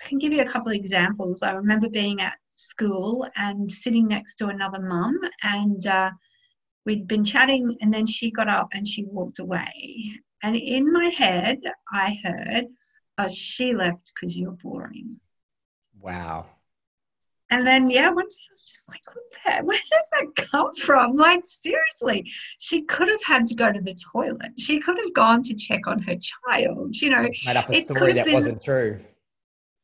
[0.04, 1.42] I can give you a couple of examples.
[1.42, 6.10] I remember being at school and sitting next to another mum, and uh,
[6.84, 10.12] we'd been chatting, and then she got up and she walked away.
[10.42, 12.66] And in my head, I heard,
[13.16, 15.20] "Oh, she left because you're boring."
[15.98, 16.46] Wow.
[17.52, 20.72] And then, yeah, one day I was just like, what the, where did that come
[20.72, 21.16] from?
[21.16, 24.58] Like, seriously, she could have had to go to the toilet.
[24.58, 26.96] She could have gone to check on her child.
[26.96, 28.98] You know, made up a story that been, wasn't true.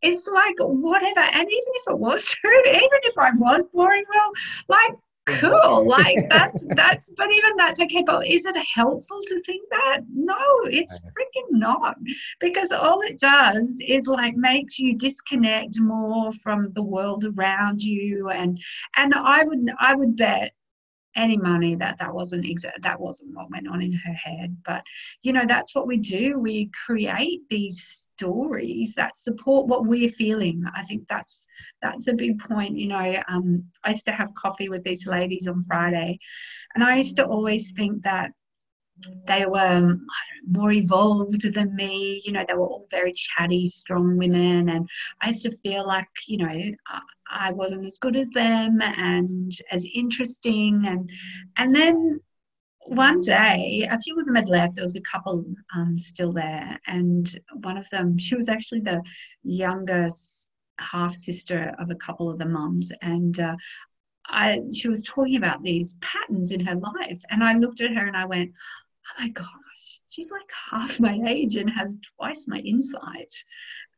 [0.00, 1.20] It's like, whatever.
[1.20, 4.32] And even if it was true, even if I was boring, well,
[4.68, 4.92] like,
[5.40, 5.86] cool.
[5.86, 10.00] Like that's that's but even that's okay but is it helpful to think that?
[10.12, 11.96] No it's freaking not
[12.40, 18.28] because all it does is like makes you disconnect more from the world around you
[18.30, 18.60] and
[18.96, 20.52] and i would i would bet
[21.18, 24.56] any money that that wasn't exa- that wasn't what went on in her head.
[24.64, 24.82] But
[25.22, 26.38] you know that's what we do.
[26.38, 30.62] We create these stories that support what we're feeling.
[30.74, 31.46] I think that's
[31.82, 35.46] that's a big point you know um, i used to have coffee with these ladies
[35.46, 36.18] on friday
[36.74, 38.30] and i used to always think that
[39.26, 40.06] they were um,
[40.46, 42.20] more evolved than me.
[42.24, 44.88] You know, they were all very chatty, strong women, and
[45.22, 46.60] I used to feel like, you know,
[47.30, 50.86] I wasn't as good as them and as interesting.
[50.86, 51.10] And
[51.56, 52.20] and then
[52.86, 54.76] one day, a few of them had left.
[54.76, 55.44] There was a couple
[55.76, 59.02] um, still there, and one of them, she was actually the
[59.42, 63.56] youngest half sister of a couple of the mums, and uh,
[64.26, 68.06] I, she was talking about these patterns in her life, and I looked at her
[68.06, 68.52] and I went,
[69.08, 73.32] oh my gosh, she's like half my age and has twice my insight.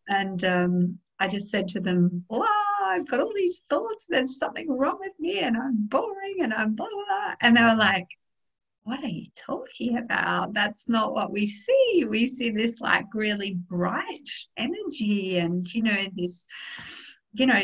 [0.09, 2.47] And um, I just said to them, wow,
[2.83, 4.07] I've got all these thoughts.
[4.09, 7.35] There's something wrong with me and I'm boring and I'm blah, blah, blah.
[7.43, 8.09] And they were like,
[8.85, 10.55] what are you talking about?
[10.55, 12.07] That's not what we see.
[12.09, 16.47] We see this like really bright energy and, you know, this,
[17.35, 17.61] you know,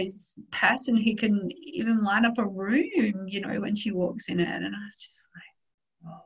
[0.53, 4.49] person who can even light up a room, you know, when she walks in it.
[4.49, 6.25] And I was just like, Oh,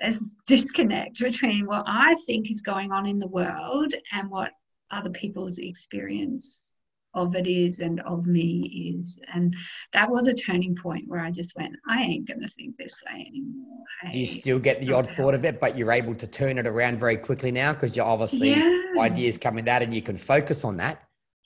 [0.00, 4.52] there's disconnect between what I think is going on in the world and what
[4.90, 6.70] other people's experience
[7.14, 9.18] of it is and of me is.
[9.32, 9.54] And
[9.92, 12.94] that was a turning point where I just went, I ain't going to think this
[13.06, 13.84] way anymore.
[14.02, 16.58] Hey, Do you still get the odd thought of it, but you're able to turn
[16.58, 18.80] it around very quickly now because you're obviously yeah.
[18.98, 21.02] ideas coming out and you can focus on that?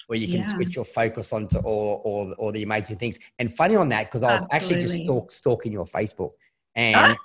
[0.07, 0.47] Or you can yeah.
[0.47, 3.19] switch your focus onto all, all, all the amazing things.
[3.39, 4.77] And funny on that, because I was Absolutely.
[4.77, 6.33] actually just stalk, stalking your Facebook.
[6.77, 7.17] And ah!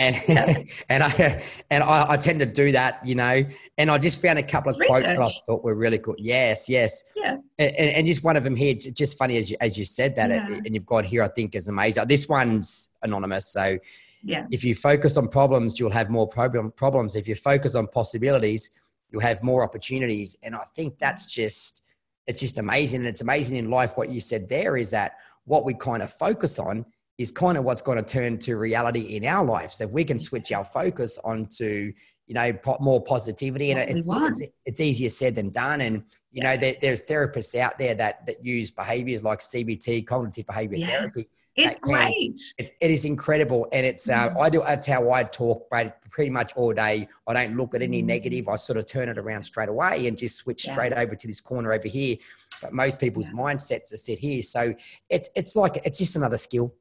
[0.00, 0.16] And
[0.88, 3.44] and I and I, I, tend to do that, you know.
[3.78, 6.14] And I just found a couple of quotes that I thought were really cool.
[6.18, 7.04] Yes, yes.
[7.16, 7.38] Yeah.
[7.58, 10.30] And, and just one of them here, just funny as you as you said that,
[10.30, 10.46] yeah.
[10.46, 12.06] and you've got here, I think is amazing.
[12.06, 13.78] This one's anonymous, so
[14.22, 14.46] yeah.
[14.50, 17.14] If you focus on problems, you'll have more problem problems.
[17.14, 18.70] If you focus on possibilities,
[19.10, 20.36] you'll have more opportunities.
[20.42, 21.84] And I think that's just
[22.26, 23.00] it's just amazing.
[23.00, 26.12] And it's amazing in life what you said there is that what we kind of
[26.12, 26.84] focus on
[27.20, 29.70] is kind of what's going to turn to reality in our life.
[29.70, 31.92] So if we can switch our focus onto,
[32.26, 35.82] you know, more positivity, and it's, it's, it's, easier said than done.
[35.82, 40.46] And you know, there, there's therapists out there that that use behaviors like CBT, cognitive
[40.46, 40.88] behavior yes.
[40.88, 41.28] therapy.
[41.56, 42.40] It's great.
[42.56, 44.40] It's, it is incredible, and it's uh, mm.
[44.40, 44.60] I do.
[44.60, 45.68] That's how I talk,
[46.08, 47.06] pretty much all day.
[47.26, 48.06] I don't look at any mm.
[48.06, 48.48] negative.
[48.48, 50.72] I sort of turn it around straight away and just switch yeah.
[50.72, 52.16] straight over to this corner over here.
[52.62, 53.34] But most people's yeah.
[53.34, 54.74] mindsets are set here, so
[55.10, 56.72] it's it's like it's just another skill.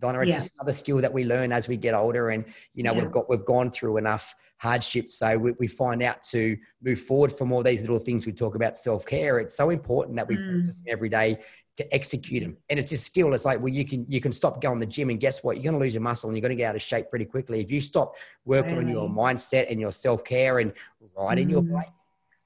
[0.00, 0.20] Donna.
[0.20, 0.34] It's yeah.
[0.34, 3.02] just another skill that we learn as we get older, and you know yeah.
[3.02, 7.32] we've got we've gone through enough hardships, so we, we, find out to move forward
[7.32, 9.38] from all these little things we talk about self care.
[9.38, 10.50] It's so important that we mm.
[10.50, 11.38] practice every day
[11.76, 13.32] to execute them, and it's a skill.
[13.34, 15.56] It's like well, you can you can stop going to the gym, and guess what?
[15.56, 17.24] You're going to lose your muscle, and you're going to get out of shape pretty
[17.24, 18.86] quickly if you stop working really?
[18.86, 20.72] on your mindset and your self care and
[21.16, 21.52] riding mm.
[21.52, 21.88] your bike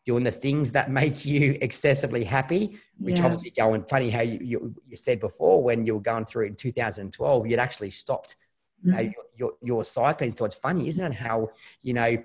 [0.05, 3.25] doing the things that make you excessively happy, which yeah.
[3.25, 6.49] obviously going funny how you, you, you, said before when you were going through it
[6.49, 8.37] in 2012, you'd actually stopped
[8.85, 8.99] mm-hmm.
[8.99, 10.35] you know, your, your, your cycling.
[10.35, 11.15] So it's funny, isn't it?
[11.15, 11.49] How,
[11.81, 12.23] you know,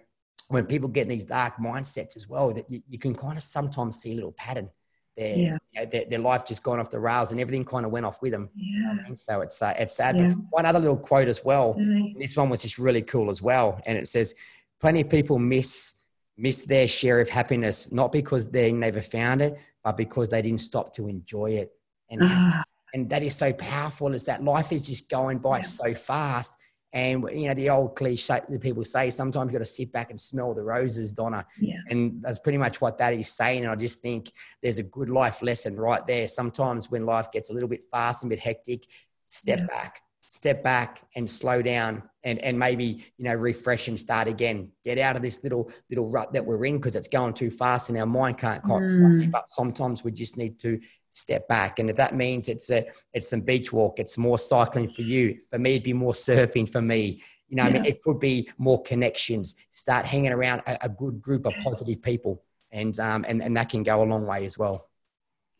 [0.49, 3.43] when people get in these dark mindsets as well, that you, you can kind of
[3.43, 4.69] sometimes see a little pattern.
[5.15, 5.57] Their, yeah.
[5.71, 8.05] you know, their, their, life just gone off the rails and everything kind of went
[8.05, 8.49] off with them.
[8.55, 8.91] Yeah.
[8.91, 9.17] I mean?
[9.17, 10.17] So it's, uh, it's sad.
[10.17, 10.31] Yeah.
[10.49, 11.73] one other little quote as well.
[11.73, 12.19] Mm-hmm.
[12.19, 13.81] This one was just really cool as well.
[13.85, 14.35] And it says,
[14.79, 15.95] plenty of people miss
[16.39, 20.61] miss their share of happiness, not because they never found it, but because they didn't
[20.61, 21.71] stop to enjoy it.
[22.09, 25.63] And, uh, and that is so powerful is that life is just going by yeah.
[25.63, 26.53] so fast.
[26.91, 30.09] And, you know, the old cliche that people say, sometimes you've got to sit back
[30.09, 31.45] and smell the roses, Donna.
[31.59, 31.77] Yeah.
[31.89, 33.63] And that's pretty much what that is saying.
[33.63, 34.31] And I just think
[34.63, 36.27] there's a good life lesson right there.
[36.27, 38.87] Sometimes when life gets a little bit fast and a bit hectic,
[39.27, 39.67] step yeah.
[39.67, 44.71] back, step back and slow down and and maybe you know refresh and start again.
[44.85, 47.89] Get out of this little little rut that we're in because it's going too fast
[47.89, 49.31] and our mind can't quite mm.
[49.31, 51.79] but sometimes we just need to step back.
[51.79, 55.37] And if that means it's a it's some beach walk it's more cycling for you
[55.49, 57.21] for me it'd be more surfing for me.
[57.47, 57.69] You know yeah.
[57.69, 59.55] i mean it could be more connections.
[59.71, 63.69] Start hanging around a, a good group of positive people and um and, and that
[63.69, 64.88] can go a long way as well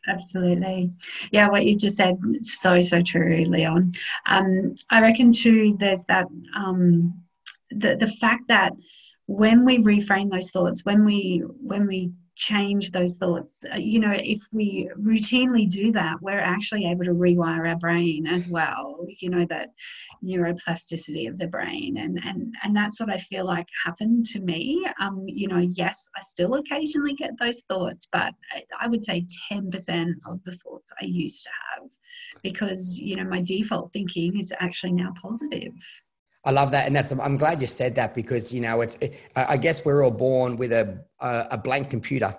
[0.08, 0.92] absolutely.
[1.32, 3.94] Yeah, what you just said, so, so true, Leon.
[4.26, 7.22] Um, I reckon too, there's that, um,
[7.72, 8.74] the, the fact that
[9.28, 13.66] when we reframe those thoughts, when we, when we change those thoughts.
[13.72, 18.26] Uh, you know, if we routinely do that, we're actually able to rewire our brain
[18.26, 19.06] as well.
[19.20, 19.74] You know, that
[20.24, 21.98] neuroplasticity of the brain.
[21.98, 24.88] And and and that's what I feel like happened to me.
[25.02, 28.34] Um, you know, yes, I still occasionally get those thoughts, but
[28.80, 31.90] I would say 10% of the thoughts I used to have
[32.42, 35.74] because, you know, my default thinking is actually now positive.
[36.50, 37.12] I love that, and that's.
[37.12, 38.96] I'm glad you said that because you know it's.
[38.96, 42.36] It, I guess we're all born with a a, blank computer,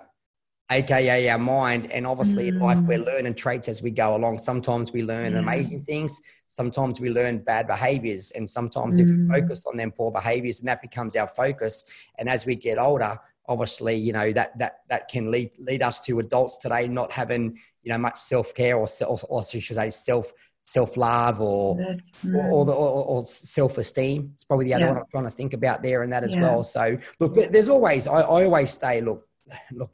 [0.69, 2.47] aka our mind, and obviously mm.
[2.49, 3.05] in life we're mm.
[3.05, 4.39] learning traits as we go along.
[4.39, 5.39] Sometimes we learn yeah.
[5.39, 9.05] amazing things, sometimes we learn bad behaviors, and sometimes mm.
[9.05, 11.85] if we focus on them poor behaviors, and that becomes our focus.
[12.17, 16.01] And as we get older, obviously you know that that that can lead lead us
[16.01, 19.89] to adults today not having you know much self care or, or or should say
[19.89, 21.99] self self love or, mm.
[22.35, 24.31] or, or, the, or, or self esteem.
[24.33, 24.91] It's probably the other yeah.
[24.91, 26.41] one I'm trying to think about there and that as yeah.
[26.41, 26.63] well.
[26.63, 29.27] So look, there's always I, I always say, look,
[29.71, 29.91] look,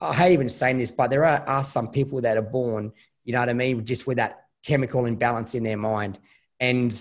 [0.00, 2.92] I hate even saying this, but there are, are some people that are born,
[3.24, 6.18] you know what I mean, just with that chemical imbalance in their mind,
[6.60, 6.94] and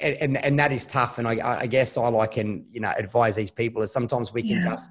[0.00, 1.18] and and that is tough.
[1.18, 4.42] And I, I guess all I can you know advise these people is sometimes we
[4.42, 4.70] can yeah.
[4.70, 4.90] just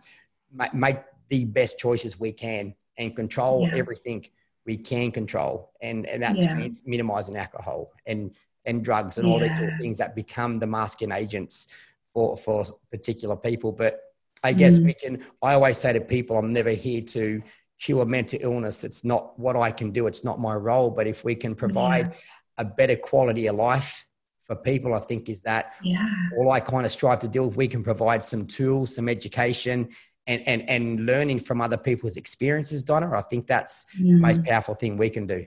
[0.73, 0.97] make
[1.29, 4.25] the best choices we can and control everything
[4.65, 6.55] we can control, and and that yeah.
[6.55, 10.67] means minimizing alcohol and and drugs and all these sort of things that become the
[10.67, 11.67] masking agents
[12.13, 13.71] for for particular people.
[13.71, 14.01] But
[14.43, 14.85] I guess mm.
[14.85, 15.23] we can.
[15.41, 17.41] I always say to people, I'm never here to
[17.79, 18.83] cure mental illness.
[18.83, 20.07] It's not what I can do.
[20.07, 20.89] It's not my role.
[20.91, 22.17] But if we can provide yeah.
[22.57, 24.05] a better quality of life
[24.41, 26.07] for people, I think is that yeah.
[26.37, 27.47] all I kind of strive to do.
[27.47, 29.89] If we can provide some tools, some education,
[30.27, 34.07] and, and, and learning from other people's experiences, Donna, I think that's mm.
[34.07, 34.47] the most mm.
[34.47, 35.45] powerful thing we can do.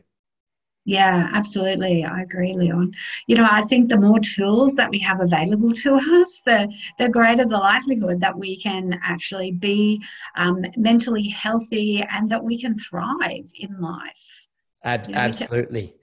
[0.85, 2.03] Yeah, absolutely.
[2.07, 2.95] I agree, Leon.
[3.27, 7.11] You know, I think the more tools that we have available to us, the, the
[7.11, 10.03] greater the likelihood that we can actually be
[10.35, 14.49] um, mentally healthy and that we can thrive in life.
[14.83, 15.95] Ab- you know, absolutely.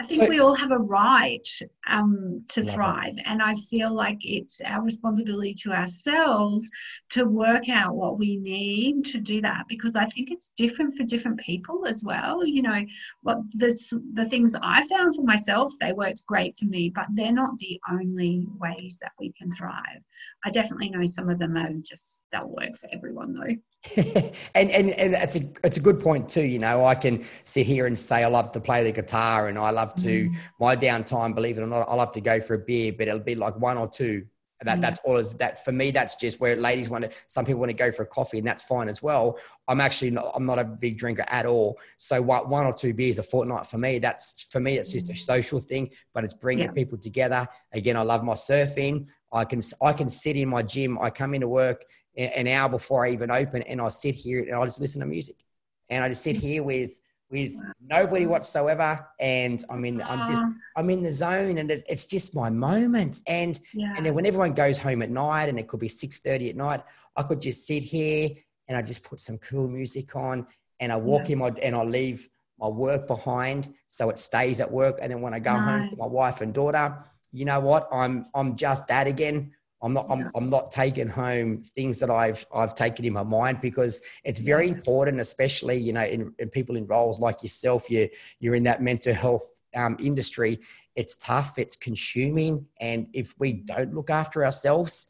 [0.00, 1.48] I think so, we all have a right
[1.88, 6.68] um, to thrive, and I feel like it's our responsibility to ourselves
[7.10, 11.04] to work out what we need to do that because I think it's different for
[11.04, 12.44] different people as well.
[12.44, 12.84] You know,
[13.22, 17.30] what this the things I found for myself they worked great for me, but they're
[17.30, 20.02] not the only ways that we can thrive.
[20.44, 24.02] I definitely know some of them are just they'll work for everyone though.
[24.54, 26.42] and and and it's a it's a good point too.
[26.42, 29.56] You know, I can sit here and say I love to play the guitar and
[29.56, 30.36] I love to mm.
[30.58, 31.34] my downtime.
[31.34, 33.56] Believe it or not, I love to go for a beer, but it'll be like
[33.56, 34.24] one or two.
[34.62, 34.82] That mm.
[34.82, 35.16] that's all.
[35.16, 35.90] Is that for me?
[35.90, 37.10] That's just where ladies want to.
[37.26, 39.38] Some people want to go for a coffee, and that's fine as well.
[39.68, 40.32] I'm actually not.
[40.34, 41.78] I'm not a big drinker at all.
[41.98, 43.98] So what, one or two beers a fortnight for me.
[43.98, 44.76] That's for me.
[44.76, 45.18] It's just a mm.
[45.18, 46.72] social thing, but it's bringing yeah.
[46.72, 47.46] people together.
[47.72, 49.08] Again, I love my surfing.
[49.32, 50.98] I can I can sit in my gym.
[50.98, 51.84] I come into work
[52.16, 55.06] an hour before I even open, and I sit here and I just listen to
[55.06, 55.44] music,
[55.90, 57.00] and I just sit here with
[57.34, 60.42] with nobody whatsoever, and I'm in I'm just
[60.76, 63.20] I'm in the zone, and it's just my moment.
[63.26, 63.94] And yeah.
[63.96, 66.56] and then when everyone goes home at night, and it could be six thirty at
[66.56, 66.80] night,
[67.16, 68.30] I could just sit here
[68.68, 70.46] and I just put some cool music on,
[70.78, 71.32] and I walk yeah.
[71.32, 72.28] in my and I leave
[72.60, 75.00] my work behind, so it stays at work.
[75.02, 75.64] And then when I go nice.
[75.64, 76.96] home to my wife and daughter,
[77.32, 77.88] you know what?
[77.92, 79.50] I'm I'm just that again.
[79.82, 83.60] I'm not I'm, I'm not taking home things that I've I've taken in my mind
[83.60, 87.90] because it's very important, especially you know in, in people in roles like yourself.
[87.90, 88.08] You
[88.40, 90.60] you're in that mental health um, industry.
[90.96, 91.58] It's tough.
[91.58, 95.06] It's consuming, and if we don't look after ourselves,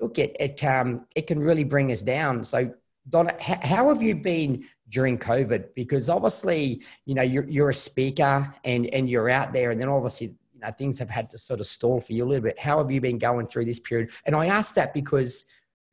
[0.00, 2.44] look it it um it can really bring us down.
[2.44, 2.72] So
[3.08, 5.74] Donna, how have you been during COVID?
[5.74, 9.88] Because obviously, you know, you're, you're a speaker and, and you're out there, and then
[9.88, 12.58] obviously you know, things have had to sort of stall for you a little bit.
[12.58, 14.10] How have you been going through this period?
[14.24, 15.44] And I ask that because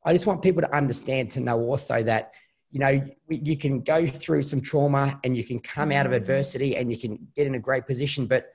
[0.05, 2.33] I just want people to understand to know also that
[2.71, 6.21] you know you can go through some trauma and you can come out of mm-hmm.
[6.21, 8.47] adversity and you can get in a great position, but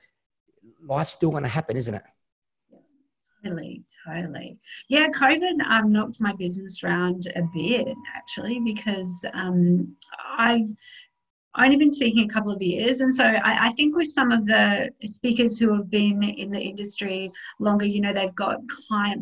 [0.83, 2.03] life's still going to happen, isn't it?
[3.43, 4.57] Totally, totally.
[4.89, 9.95] Yeah, COVID um, knocked my business around a bit actually because um,
[10.37, 10.67] I've
[11.65, 14.45] only been speaking a couple of years, and so I, I, think with some of
[14.45, 19.21] the speakers who have been in the industry longer, you know, they've got client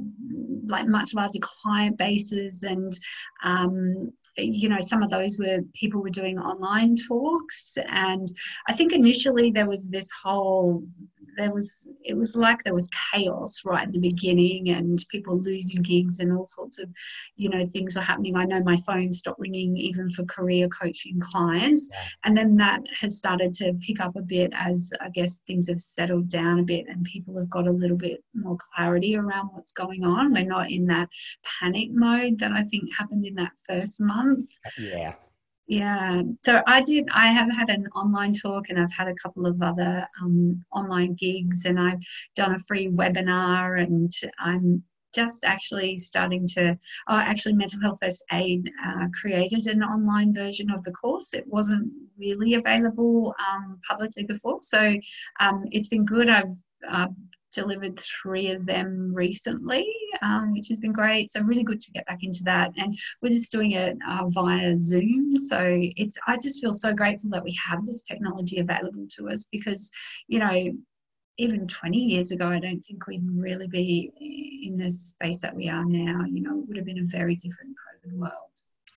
[0.67, 2.97] like much larger client bases, and
[3.43, 8.27] um, you know, some of those were people were doing online talks, and
[8.67, 10.83] I think initially there was this whole
[11.37, 15.81] there was it was like there was chaos right in the beginning and people losing
[15.81, 16.89] gigs and all sorts of
[17.37, 18.35] you know things were happening.
[18.35, 21.87] I know my phone stopped ringing even for career coaching clients.
[21.91, 22.03] Yeah.
[22.25, 25.79] and then that has started to pick up a bit as i guess things have
[25.79, 29.71] settled down a bit and people have got a little bit more clarity around what's
[29.71, 30.33] going on.
[30.33, 31.09] We're not in that
[31.59, 34.49] panic mode that i think happened in that first month.
[34.77, 35.15] Yeah
[35.67, 37.07] yeah, so I did.
[37.13, 41.13] I have had an online talk, and I've had a couple of other um, online
[41.15, 41.99] gigs, and I've
[42.37, 46.77] done a free webinar, and I'm just actually starting to.
[47.09, 51.33] Oh, actually, Mental Health First Aid uh, created an online version of the course.
[51.33, 54.95] It wasn't really available um, publicly before, so
[55.41, 56.29] um, it's been good.
[56.29, 56.55] I've
[56.89, 57.07] uh,
[57.57, 59.91] delivered three of them recently,
[60.21, 61.31] um, which has been great.
[61.31, 62.71] So really good to get back into that.
[62.77, 65.35] And we're just doing it uh, via Zoom.
[65.35, 65.57] So
[65.97, 69.89] it's I just feel so grateful that we have this technology available to us because,
[70.27, 70.71] you know,
[71.39, 74.11] even 20 years ago, I don't think we'd really be
[74.67, 76.25] in the space that we are now.
[76.25, 78.33] You know, it would have been a very different COVID world.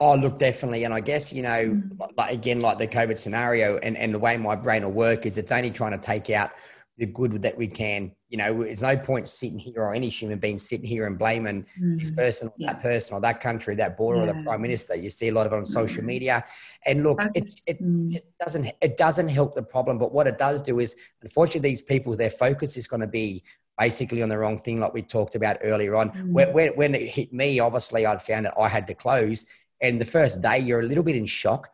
[0.03, 0.85] Oh, look, definitely.
[0.85, 2.11] And I guess, you know, mm.
[2.17, 5.37] like, again, like the COVID scenario and, and the way my brain will work is
[5.37, 6.53] it's only trying to take out
[7.01, 8.13] the good that we can.
[8.29, 11.67] You know, there's no point sitting here or any human being sitting here and blaming
[11.81, 11.99] mm.
[11.99, 12.75] this person or yeah.
[12.75, 14.31] that person or that country, that border yeah.
[14.31, 14.95] or the prime minister.
[14.95, 16.07] You see a lot of it on social mm.
[16.07, 16.45] media.
[16.87, 18.17] And look, it's, it mm.
[18.39, 19.99] doesn't it doesn't help the problem.
[19.99, 23.43] But what it does do is, unfortunately, these people their focus is going to be
[23.79, 26.11] basically on the wrong thing, like we talked about earlier on.
[26.11, 26.33] Mm.
[26.33, 29.47] When, when, when it hit me, obviously, I'd found that I had to close.
[29.81, 31.71] And the first day, you're a little bit in shock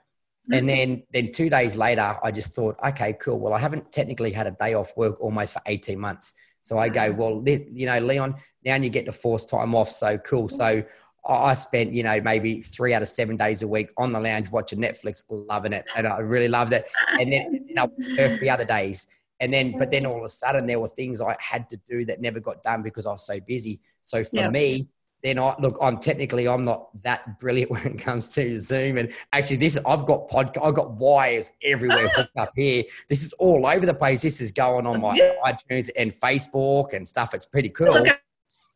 [0.51, 0.59] Mm.
[0.59, 0.77] and mm-hmm.
[0.77, 3.39] then, then two days later, I just thought, okay, cool.
[3.39, 6.35] Well, I haven't technically had a day off work almost for 18 months.
[6.63, 7.17] So I go, mm.
[7.17, 9.91] well, you know, Leon, now you get to force time off.
[9.91, 10.49] So cool.
[10.49, 10.87] So mm.
[11.29, 14.51] I spent, you know, maybe three out of seven days a week on the lounge
[14.51, 15.85] watching Netflix, loving it.
[15.97, 16.89] And I really loved it.
[17.21, 19.07] And then you know, the other days.
[19.41, 22.05] And then, but then all of a sudden there were things I had to do
[22.07, 23.81] that never got done because I was so busy.
[24.03, 24.89] So for me,
[25.23, 28.99] then I look, I'm technically I'm not that brilliant when it comes to Zoom.
[28.99, 32.85] And actually, this I've got podcast, I've got wires everywhere hooked up here.
[33.09, 34.23] This is all over the place.
[34.23, 37.35] This is going on my iTunes and Facebook and stuff.
[37.35, 38.05] It's pretty cool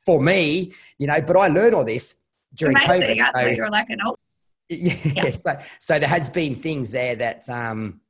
[0.04, 1.20] for me, you know.
[1.20, 2.16] But I learned all this
[2.54, 3.18] during Amazing.
[3.18, 3.32] COVID.
[3.32, 4.18] So, you're like an old.
[4.72, 5.30] Yeah, yeah.
[5.30, 8.00] So, so there has been things there that um,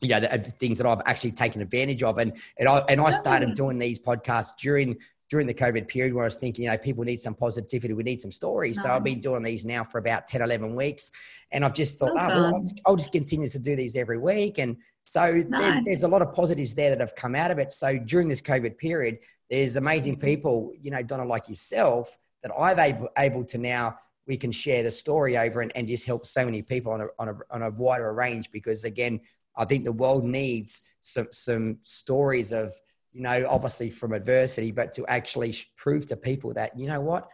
[0.00, 3.00] you know, the, the things that I've actually taken advantage of, and and I and
[3.00, 4.98] I started doing these podcasts during
[5.28, 8.02] during the COVID period where I was thinking, you know, people need some positivity, we
[8.02, 8.76] need some stories.
[8.76, 8.84] Nice.
[8.84, 11.10] So I've been doing these now for about 10, 11 weeks.
[11.52, 13.96] And I've just thought, well oh, well, I'll, just, I'll, just, continue to do these
[13.96, 14.58] every week.
[14.58, 15.46] And so nice.
[15.48, 17.72] there's, there's, a lot of positives there that have come out of it.
[17.72, 19.18] So during this COVID period,
[19.50, 20.24] there's amazing mm-hmm.
[20.24, 24.82] people, you know, Donna, like yourself, that I've able, able to now, we can share
[24.82, 27.62] the story over and, and just help so many people on a, on a, on
[27.62, 29.20] a wider range because again,
[29.56, 32.72] I think the world needs some, some stories of,
[33.12, 37.28] you know, obviously from adversity, but to actually prove to people that, you know what,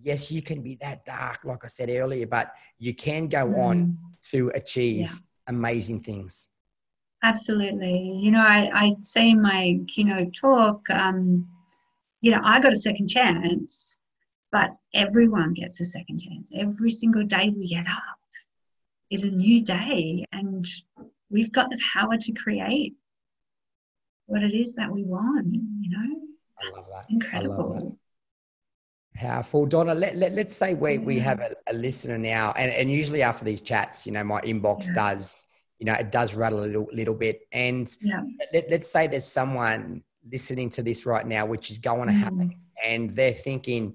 [0.00, 3.58] yes, you can be that dark, like I said earlier, but you can go mm.
[3.58, 3.98] on
[4.30, 5.18] to achieve yeah.
[5.48, 6.48] amazing things.
[7.22, 8.18] Absolutely.
[8.20, 11.48] You know, I, I say in my keynote talk, um,
[12.20, 13.98] you know, I got a second chance,
[14.52, 16.50] but everyone gets a second chance.
[16.54, 18.18] Every single day we get up
[19.10, 20.66] is a new day, and
[21.30, 22.94] we've got the power to create
[24.26, 26.20] what it is that we want, you know?
[26.60, 27.06] I love that.
[27.10, 27.98] Incredible.
[29.14, 29.66] Powerful.
[29.66, 33.22] Donna, let, let, let's say we, we have a, a listener now, and, and usually
[33.22, 34.94] after these chats, you know, my inbox yeah.
[34.94, 35.46] does,
[35.78, 37.40] you know, it does rattle a little, little bit.
[37.52, 38.20] And yeah.
[38.52, 42.18] let, let's say there's someone listening to this right now, which is going to mm.
[42.18, 42.52] happen,
[42.84, 43.94] and they're thinking,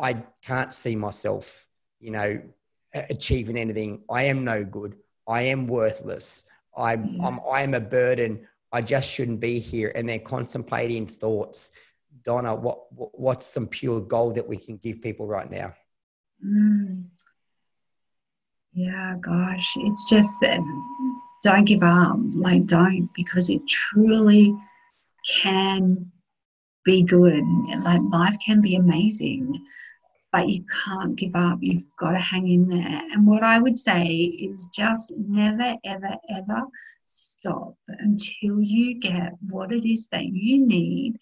[0.00, 1.66] I can't see myself,
[2.00, 2.42] you know,
[2.92, 4.02] achieving anything.
[4.10, 4.96] I am no good.
[5.28, 6.46] I am worthless.
[6.76, 7.26] I'm, yeah.
[7.26, 8.48] I'm, I'm a burden.
[8.74, 9.92] I just shouldn't be here.
[9.94, 11.70] And they're contemplating thoughts.
[12.22, 15.72] Donna, what, what's some pure gold that we can give people right now?
[16.44, 17.04] Mm.
[18.72, 20.58] Yeah, gosh, it's just uh,
[21.44, 22.16] don't give up.
[22.32, 24.52] Like, don't, because it truly
[25.40, 26.10] can
[26.84, 27.44] be good.
[27.82, 29.64] Like, life can be amazing,
[30.34, 31.58] but you can't give up.
[31.60, 33.02] You've got to hang in there.
[33.12, 36.62] And what I would say is just never, ever, ever
[37.04, 41.18] stop until you get what it is that you need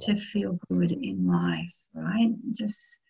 [0.00, 2.34] to feel good in life, right?
[2.52, 3.00] Just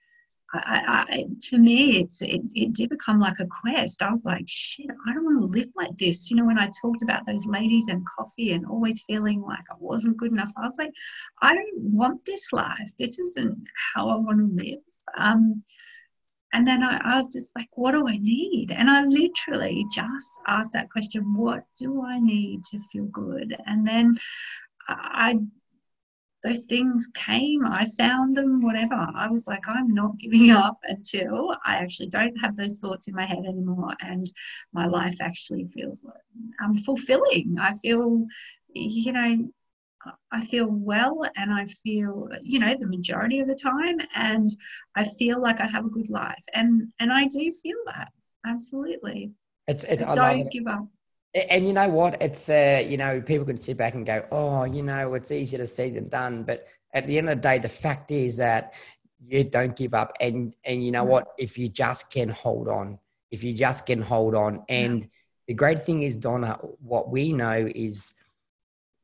[0.53, 4.03] I, I, to me, it's it, it did become like a quest.
[4.03, 6.31] I was like, shit, I don't want to live like this.
[6.31, 9.75] You know, when I talked about those ladies and coffee and always feeling like I
[9.81, 10.93] wasn't good enough, I was like,
[11.43, 12.91] I don't want this life.
[12.99, 13.59] This isn't
[13.95, 14.79] how I want to live.
[15.17, 15.63] Um,
[16.53, 18.73] and then I, I was just like, what do I need?
[18.73, 23.57] And I literally just asked that question, what do I need to feel good?
[23.67, 24.19] And then
[24.89, 25.39] I
[26.43, 28.95] those things came, I found them, whatever.
[28.95, 33.15] I was like, I'm not giving up until I actually don't have those thoughts in
[33.15, 33.95] my head anymore.
[34.01, 34.31] And
[34.73, 36.05] my life actually feels
[36.61, 37.57] I'm fulfilling.
[37.61, 38.27] I feel,
[38.73, 39.51] you know,
[40.33, 44.51] I feel well and I feel, you know, the majority of the time and
[44.97, 46.43] I feel like I have a good life.
[46.55, 48.11] And and I do feel that.
[48.47, 49.33] Absolutely.
[49.67, 50.87] It's it's I don't give up.
[51.51, 52.21] And you know what?
[52.21, 55.59] It's uh, you know, people can sit back and go, "Oh, you know, it's easier
[55.59, 58.75] to see than done." But at the end of the day, the fact is that
[59.25, 60.17] you don't give up.
[60.21, 61.29] And and you know what?
[61.39, 62.99] If you just can hold on,
[63.31, 65.09] if you just can hold on, and
[65.47, 68.15] the great thing is, Donna, what we know is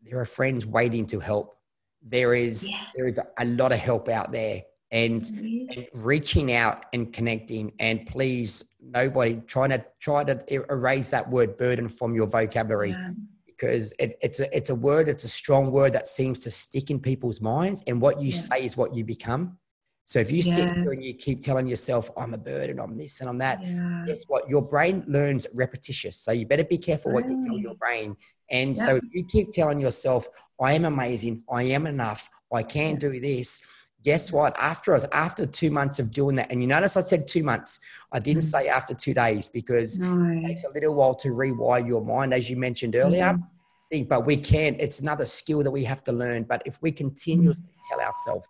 [0.09, 1.57] there are friends waiting to help.
[2.03, 2.85] There is yeah.
[2.95, 7.73] there is a lot of help out there, and, and reaching out and connecting.
[7.81, 13.11] And please nobody trying to try to erase that word burden from your vocabulary yeah.
[13.47, 16.91] because it, it's a it's a word it's a strong word that seems to stick
[16.91, 18.37] in people's minds and what you yeah.
[18.37, 19.59] say is what you become
[20.07, 20.55] so if you yeah.
[20.55, 23.61] sit here and you keep telling yourself i'm a burden i'm this and i'm that
[24.07, 27.75] guess what your brain learns repetitious so you better be careful what you tell your
[27.75, 28.17] brain
[28.51, 30.27] and so if you keep telling yourself
[30.61, 33.63] i am amazing i am enough i can do this
[34.07, 34.57] guess what?
[34.57, 37.81] After after two months of doing that, and you notice I said two months.
[38.13, 38.53] I didn't mm.
[38.55, 40.39] say after two days because no.
[40.39, 43.33] it takes a little while to rewire your mind, as you mentioned earlier.
[43.33, 43.43] Mm.
[43.91, 44.77] Think, but we can.
[44.79, 46.45] It's another skill that we have to learn.
[46.45, 47.89] But if we continuously mm.
[47.91, 48.49] tell ourselves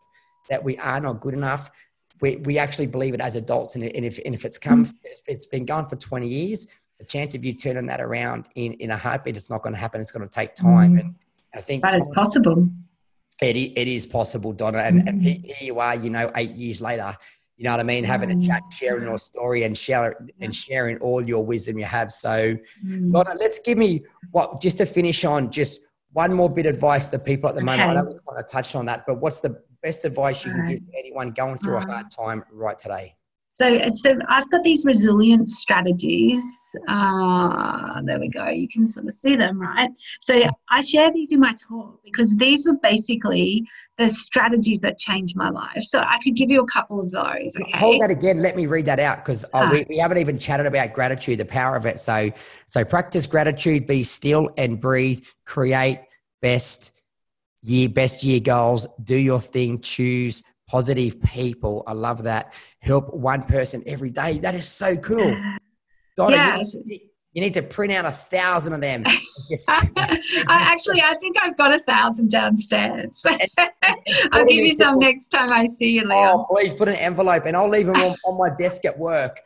[0.49, 1.71] that we are not good enough,
[2.21, 3.75] we, we actually believe it as adults.
[3.75, 4.95] And, and if and if it's come, mm.
[5.05, 6.69] if it's been gone for twenty years,
[6.99, 9.79] the chance of you turning that around in in a heartbeat, it's not going to
[9.79, 10.01] happen.
[10.01, 10.97] It's going to take time.
[10.97, 11.01] Mm.
[11.01, 11.15] And
[11.55, 12.69] I think that is possible
[13.43, 14.79] it, it is possible, Donna.
[14.79, 15.09] And, mm-hmm.
[15.09, 17.15] and here you are, you know, eight years later,
[17.57, 20.99] you know what I mean, having a chat, sharing your story and share and sharing
[20.99, 22.13] all your wisdom you have.
[22.13, 23.13] So, mm.
[23.13, 25.81] Donna, let's give me what just to finish on just
[26.13, 27.77] one more bit of advice to people at the okay.
[27.79, 27.91] moment.
[27.91, 30.81] I don't want to touch on that, but what's the best advice you can give
[30.99, 33.15] anyone going through a hard time right today?
[33.53, 36.43] So, uh, so I've got these resilience strategies.
[36.89, 38.49] Uh, there we go.
[38.49, 39.89] You can sort of see them, right?
[40.21, 43.65] So I share these in my talk because these were basically
[43.97, 45.85] the strategies that changed my life.
[45.85, 47.57] So I could give you a couple of those.
[47.57, 47.79] Okay?
[47.79, 48.43] Hold that again.
[48.43, 49.85] Let me read that out because oh, uh, we, ah.
[49.89, 52.01] we haven't even chatted about gratitude, the power of it.
[52.01, 52.31] So,
[52.67, 56.01] so practice gratitude, be still and breathe, create
[56.43, 56.96] best
[57.67, 61.83] year, best year goals, do your thing, choose positive people.
[61.87, 62.55] I love that.
[62.81, 64.39] Help one person every day.
[64.39, 65.37] That is so cool.
[66.17, 66.63] Donna, yeah.
[66.85, 66.99] you,
[67.33, 69.05] you need to print out a thousand of them.
[69.49, 73.23] Just, I, actually, I think I've got a thousand downstairs.
[74.33, 76.31] I'll give you some next time I see you, oh, Leon.
[76.33, 79.39] Oh, please put an envelope and I'll leave them on, on my desk at work.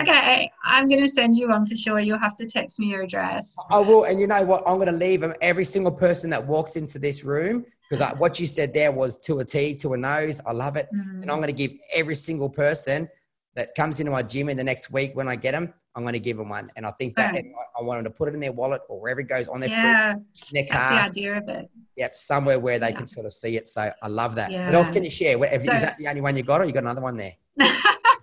[0.00, 2.00] Okay, I'm going to send you one for sure.
[2.00, 3.54] You'll have to text me your address.
[3.70, 4.04] I will.
[4.04, 4.62] And you know what?
[4.66, 5.34] I'm going to leave them.
[5.40, 9.40] Every single person that walks into this room, because what you said there was to
[9.40, 10.40] a T, to a nose.
[10.46, 10.88] I love it.
[10.94, 11.22] Mm-hmm.
[11.22, 13.08] And I'm going to give every single person
[13.56, 16.12] that comes into my gym in the next week when I get them, I'm going
[16.12, 16.70] to give them one.
[16.76, 17.44] And I think that right.
[17.78, 19.70] I want them to put it in their wallet or wherever it goes on their
[19.70, 20.90] yeah, foot, their car.
[20.90, 21.70] That's the idea of it.
[21.96, 22.96] Yep, somewhere where they yeah.
[22.96, 23.66] can sort of see it.
[23.66, 24.52] So I love that.
[24.52, 24.66] Yeah.
[24.66, 25.36] What else can you share?
[25.36, 27.34] So, is that the only one you got, or you got another one there?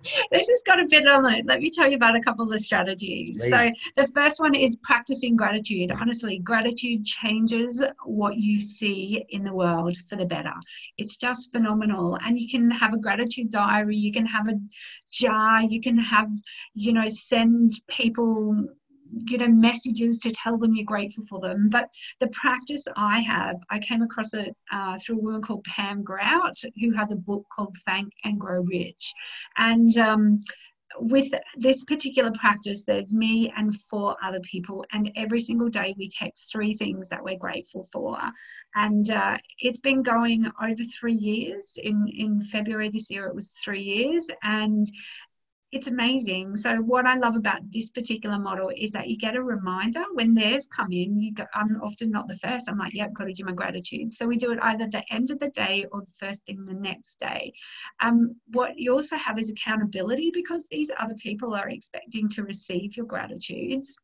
[0.30, 1.46] this has got a bit on it.
[1.46, 3.38] Let me tell you about a couple of the strategies.
[3.38, 3.50] Please.
[3.50, 5.92] So, the first one is practicing gratitude.
[5.92, 10.54] Honestly, gratitude changes what you see in the world for the better.
[10.96, 12.18] It's just phenomenal.
[12.24, 14.54] And you can have a gratitude diary, you can have a
[15.10, 16.28] jar, you can have,
[16.74, 18.68] you know, send people
[19.26, 21.88] you know messages to tell them you're grateful for them but
[22.20, 26.56] the practice i have i came across it uh, through a woman called pam grout
[26.80, 29.12] who has a book called thank and grow rich
[29.56, 30.42] and um,
[31.00, 36.08] with this particular practice, there's me and four other people, and every single day we
[36.08, 38.18] text three things that we're grateful for.
[38.74, 41.74] And uh, it's been going over three years.
[41.76, 44.90] In in February this year, it was three years, and
[45.70, 46.56] it's amazing.
[46.56, 50.34] So what I love about this particular model is that you get a reminder when
[50.34, 51.20] theirs come in.
[51.20, 52.68] You go, I'm often not the first.
[52.68, 54.10] I'm like, yeah, I've got to do my gratitude.
[54.12, 56.72] So we do it either the end of the day or the first thing the
[56.72, 57.52] next day.
[58.00, 62.96] Um, what you also have is accountability because these other people are expecting to receive
[62.96, 63.94] your gratitudes.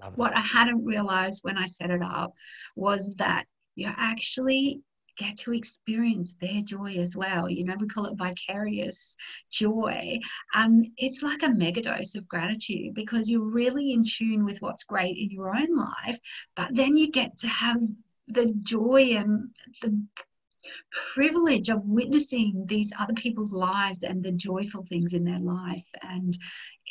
[0.00, 2.32] I what I hadn't realized when I set it up
[2.74, 3.44] was that
[3.74, 4.80] you're actually
[5.16, 7.48] get to experience their joy as well.
[7.48, 9.16] You know, we call it vicarious
[9.50, 10.18] joy.
[10.54, 14.84] Um, it's like a mega dose of gratitude because you're really in tune with what's
[14.84, 16.18] great in your own life,
[16.54, 17.80] but then you get to have
[18.28, 19.50] the joy and
[19.82, 19.98] the
[21.14, 25.86] privilege of witnessing these other people's lives and the joyful things in their life.
[26.02, 26.36] And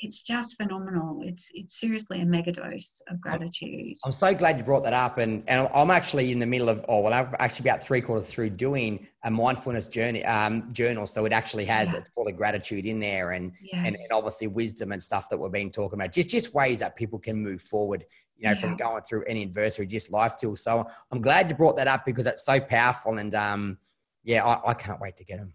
[0.01, 1.21] it's just phenomenal.
[1.23, 3.95] It's it's seriously a mega dose of gratitude.
[4.03, 5.17] I'm so glad you brought that up.
[5.17, 8.27] And and i'm actually in the middle of oh well i'm actually about three quarters
[8.27, 11.07] through doing a mindfulness journey um, journal.
[11.07, 11.99] So it actually has yeah.
[11.99, 13.81] it's full of gratitude in there and, yes.
[13.85, 16.13] and and obviously wisdom and stuff that we've been talking about.
[16.13, 18.05] Just just ways that people can move forward
[18.37, 18.55] you know, yeah.
[18.55, 20.63] from going through any adversity, just life tools.
[20.63, 23.17] So I'm glad you brought that up because it's so powerful.
[23.17, 23.77] And um,
[24.23, 25.53] yeah, I, I can't wait to get them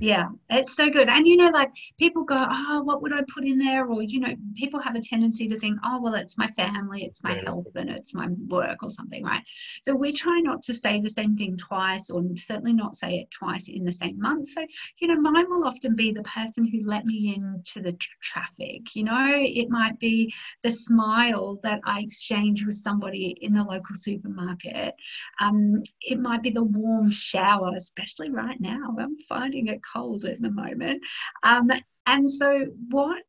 [0.00, 1.08] yeah it's so good.
[1.08, 3.86] And you know like people go oh what would i put in there?
[3.86, 7.22] Or you know people have a tendency to think oh well it's my family it's
[7.22, 9.42] my health and it's my work or something right?
[9.82, 13.30] So we try not to say the same thing twice or certainly not say it
[13.30, 14.48] twice in the same month.
[14.48, 14.64] So
[15.00, 18.94] you know mine will often be the person who let me into the tr- traffic.
[18.94, 23.94] You know it might be the smile that i exchange with somebody in the local
[23.94, 24.94] supermarket.
[25.40, 28.94] Um, it might be the warm shower especially right now.
[28.98, 31.02] I'm finding it cold at the moment.
[31.42, 31.70] Um,
[32.06, 33.22] and so what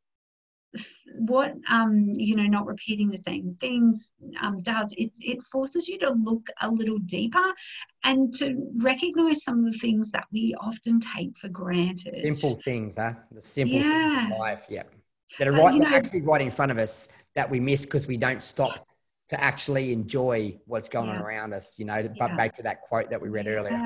[1.20, 4.12] what um, you know not repeating the same things
[4.42, 7.54] um, does it, it forces you to look a little deeper
[8.04, 12.98] and to recognize some of the things that we often take for granted simple things
[12.98, 14.20] huh the simple yeah.
[14.20, 14.84] things in life yeah
[15.40, 18.18] that are right know, actually right in front of us that we miss because we
[18.18, 18.86] don't stop
[19.28, 21.16] to actually enjoy what's going yeah.
[21.16, 22.08] on around us you know yeah.
[22.18, 23.80] but back to that quote that we read earlier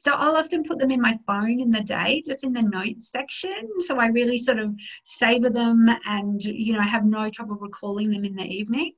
[0.00, 3.10] so i'll often put them in my phone in the day just in the notes
[3.10, 8.10] section so i really sort of savor them and you know have no trouble recalling
[8.10, 8.92] them in the evening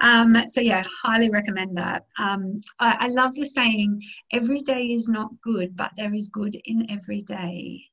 [0.00, 2.06] um, so yeah, highly recommend that.
[2.18, 6.58] Um, I, I, love the saying, "Every day is not good, but there is good
[6.64, 7.84] in every day."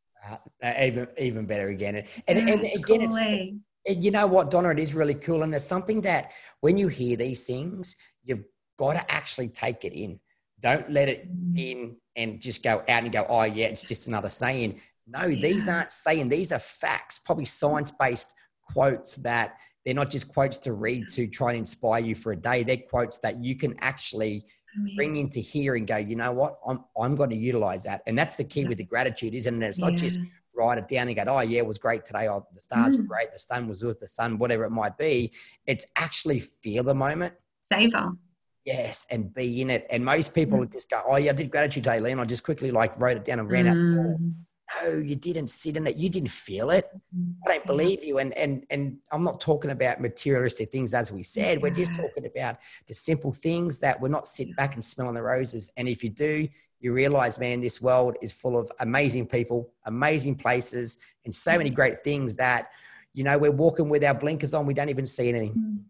[0.64, 3.54] Uh, even even better again, and, and, and again, it's,
[3.88, 5.44] you know what, Donna, it is really cool.
[5.44, 6.32] And it's something that
[6.62, 8.44] when you hear these things, you've
[8.78, 10.20] got to actually take it in.
[10.60, 11.60] Don't let it mm.
[11.60, 14.82] in and just go out and go, oh, yeah, it's just another saying.
[15.08, 15.42] No, yeah.
[15.42, 20.58] these aren't saying, these are facts, probably science based quotes that they're not just quotes
[20.58, 22.64] to read to try and inspire you for a day.
[22.64, 24.44] They're quotes that you can actually
[24.96, 28.02] bring into here and go, you know what, I'm, I'm going to utilize that.
[28.06, 29.66] And that's the key with the gratitude, isn't it?
[29.66, 30.00] It's not yeah.
[30.00, 30.20] just
[30.58, 32.28] write it down and go, oh, yeah, it was great today.
[32.28, 33.00] Oh, the stars mm.
[33.00, 33.32] were great.
[33.32, 34.00] The sun was good.
[34.00, 35.32] The sun, whatever it might be.
[35.66, 37.34] It's actually feel the moment.
[37.64, 38.14] Savor.
[38.66, 39.88] Yes, and be in it.
[39.90, 40.72] And most people mm.
[40.72, 42.20] just go, oh, yeah, I did gratitude day, Leon.
[42.20, 44.14] I just quickly like wrote it down and ran mm.
[44.14, 44.20] out.
[44.84, 45.96] No, you didn't sit in it.
[45.96, 46.90] You didn't feel it.
[47.18, 47.36] Mm.
[47.46, 48.18] I don't believe you.
[48.18, 51.62] And and and I'm not talking about materialistic things, as we said.
[51.62, 55.24] We're just talking about the simple things that we're not sitting back and smelling the
[55.24, 55.72] roses.
[55.78, 56.50] And if you do,
[56.80, 61.70] you realize, man, this world is full of amazing people, amazing places, and so many
[61.70, 62.70] great things that,
[63.14, 64.66] you know, we're walking with our blinkers on.
[64.66, 65.54] We don't even see anything.
[65.54, 65.84] Mm.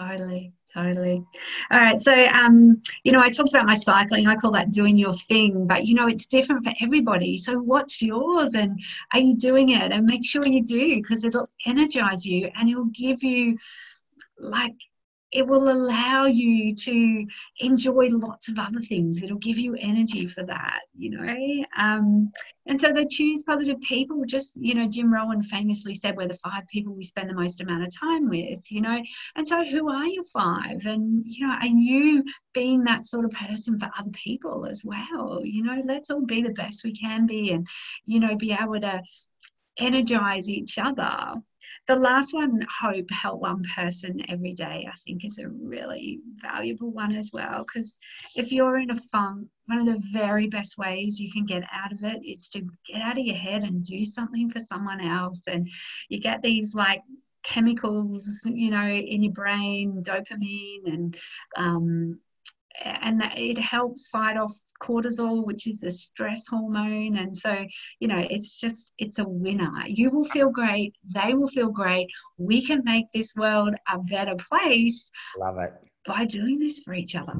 [0.00, 1.22] Totally, totally.
[1.70, 2.00] All right.
[2.00, 4.26] So, um, you know, I talked about my cycling.
[4.26, 7.36] I call that doing your thing, but you know, it's different for everybody.
[7.36, 8.80] So, what's yours, and
[9.12, 9.92] are you doing it?
[9.92, 13.58] And make sure you do because it'll energize you and it'll give you
[14.38, 14.76] like
[15.32, 17.26] it will allow you to
[17.60, 19.22] enjoy lots of other things.
[19.22, 21.64] It'll give you energy for that, you know.
[21.78, 22.32] Um,
[22.66, 24.24] and so they choose positive people.
[24.26, 27.60] Just, you know, Jim Rohn famously said, we're the five people we spend the most
[27.60, 29.00] amount of time with, you know.
[29.36, 30.84] And so who are your five?
[30.86, 35.42] And, you know, are you being that sort of person for other people as well?
[35.44, 37.66] You know, let's all be the best we can be and,
[38.04, 39.02] you know, be able to
[39.78, 41.40] energize each other
[41.88, 46.90] the last one, hope, help one person every day, I think is a really valuable
[46.90, 47.64] one as well.
[47.64, 47.98] Because
[48.36, 51.92] if you're in a funk, one of the very best ways you can get out
[51.92, 55.42] of it is to get out of your head and do something for someone else.
[55.46, 55.68] And
[56.08, 57.02] you get these like
[57.42, 61.16] chemicals, you know, in your brain, dopamine and
[61.56, 62.20] um,
[62.84, 67.16] and that it helps fight off cortisol which is a stress hormone.
[67.18, 67.64] And so
[68.00, 69.70] you know it's just it's a winner.
[69.86, 70.94] You will feel great.
[71.14, 72.08] They will feel great.
[72.38, 75.72] We can make this world a better place love it.
[76.06, 77.34] by doing this for each other.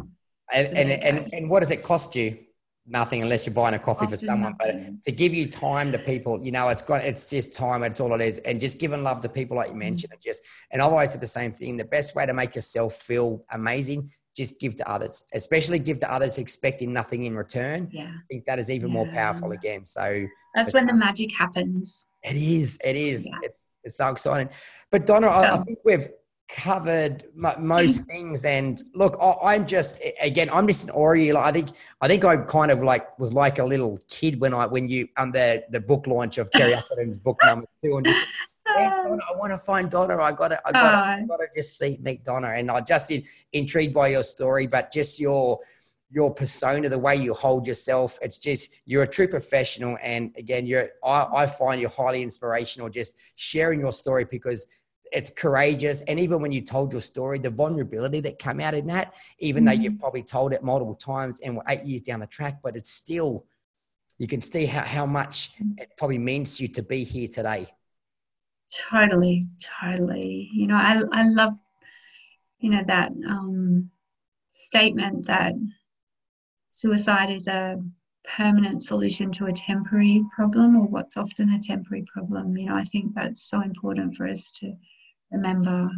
[0.53, 2.39] And and, and, and what does it cost you?
[2.87, 4.95] Nothing unless you're buying a coffee Often for someone nothing.
[4.95, 8.01] but to give you time to people you know it's got it's just time it's
[8.01, 8.39] all it is.
[8.39, 9.79] And just giving love to people like you mm.
[9.79, 12.57] mentioned and just and i've always said the same thing the best way to make
[12.57, 17.89] yourself feel amazing just give to others, especially give to others expecting nothing in return.
[17.93, 18.09] Yeah.
[18.09, 18.95] I think that is even yeah.
[18.95, 19.85] more powerful again.
[19.85, 22.07] So that's when the magic happens.
[22.23, 22.79] It is.
[22.85, 23.27] It is.
[23.27, 23.39] Yeah.
[23.43, 24.51] It's, it's so exciting.
[24.91, 26.09] But Donna, I, I think we've
[26.49, 28.45] covered most things.
[28.45, 31.69] And look, I, am just again, I'm just an awe Like, I think
[32.01, 35.09] I think I kind of like was like a little kid when I when you
[35.17, 38.21] on the the book launch of Kerry Atherton's book number two, and just.
[38.75, 40.17] Donna, I want to find Donna.
[40.21, 42.81] I got to, I got to, I got to just see meet Donna, and I
[42.81, 45.61] just in, intrigued by your story, but just your
[46.13, 48.19] your persona, the way you hold yourself.
[48.21, 50.89] It's just you're a true professional, and again, you're.
[51.05, 52.89] I, I find you're highly inspirational.
[52.89, 54.67] Just sharing your story because
[55.13, 56.03] it's courageous.
[56.03, 59.65] And even when you told your story, the vulnerability that came out in that, even
[59.65, 59.67] mm-hmm.
[59.67, 60.01] though you've mm-hmm.
[60.01, 63.45] probably told it multiple times and we're eight years down the track, but it's still,
[64.19, 67.67] you can see how, how much it probably means to you to be here today.
[68.71, 69.49] Totally,
[69.83, 70.49] totally.
[70.53, 71.55] You know, I, I love,
[72.61, 73.91] you know, that um,
[74.49, 75.55] statement that
[76.71, 77.83] suicide is a
[78.37, 82.57] permanent solution to a temporary problem or what's often a temporary problem.
[82.57, 84.75] You know, I think that's so important for us to
[85.33, 85.91] remember.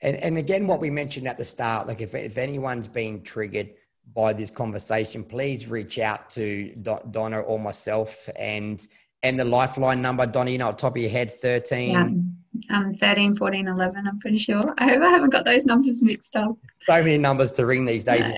[0.00, 3.70] And, and again, what we mentioned at the start, like if, if anyone's being triggered
[4.12, 6.74] by this conversation, please reach out to
[7.10, 8.86] Donna or myself and
[9.24, 11.90] and the lifeline number, Donna, you know, top of your head, 13.
[11.90, 12.76] Yeah.
[12.76, 14.74] Um, 13, 14, 11, I'm pretty sure.
[14.78, 16.56] I hope I haven't got those numbers mixed up.
[16.86, 18.30] So many numbers to ring these days.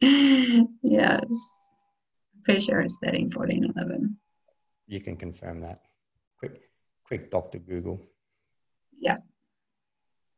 [0.82, 1.24] yes.
[2.44, 4.16] Pretty sure it's 13, 14, 11.
[4.86, 5.80] You can confirm that.
[6.38, 6.70] Quick,
[7.04, 7.58] quick Dr.
[7.58, 8.00] Google.
[8.98, 9.18] Yeah.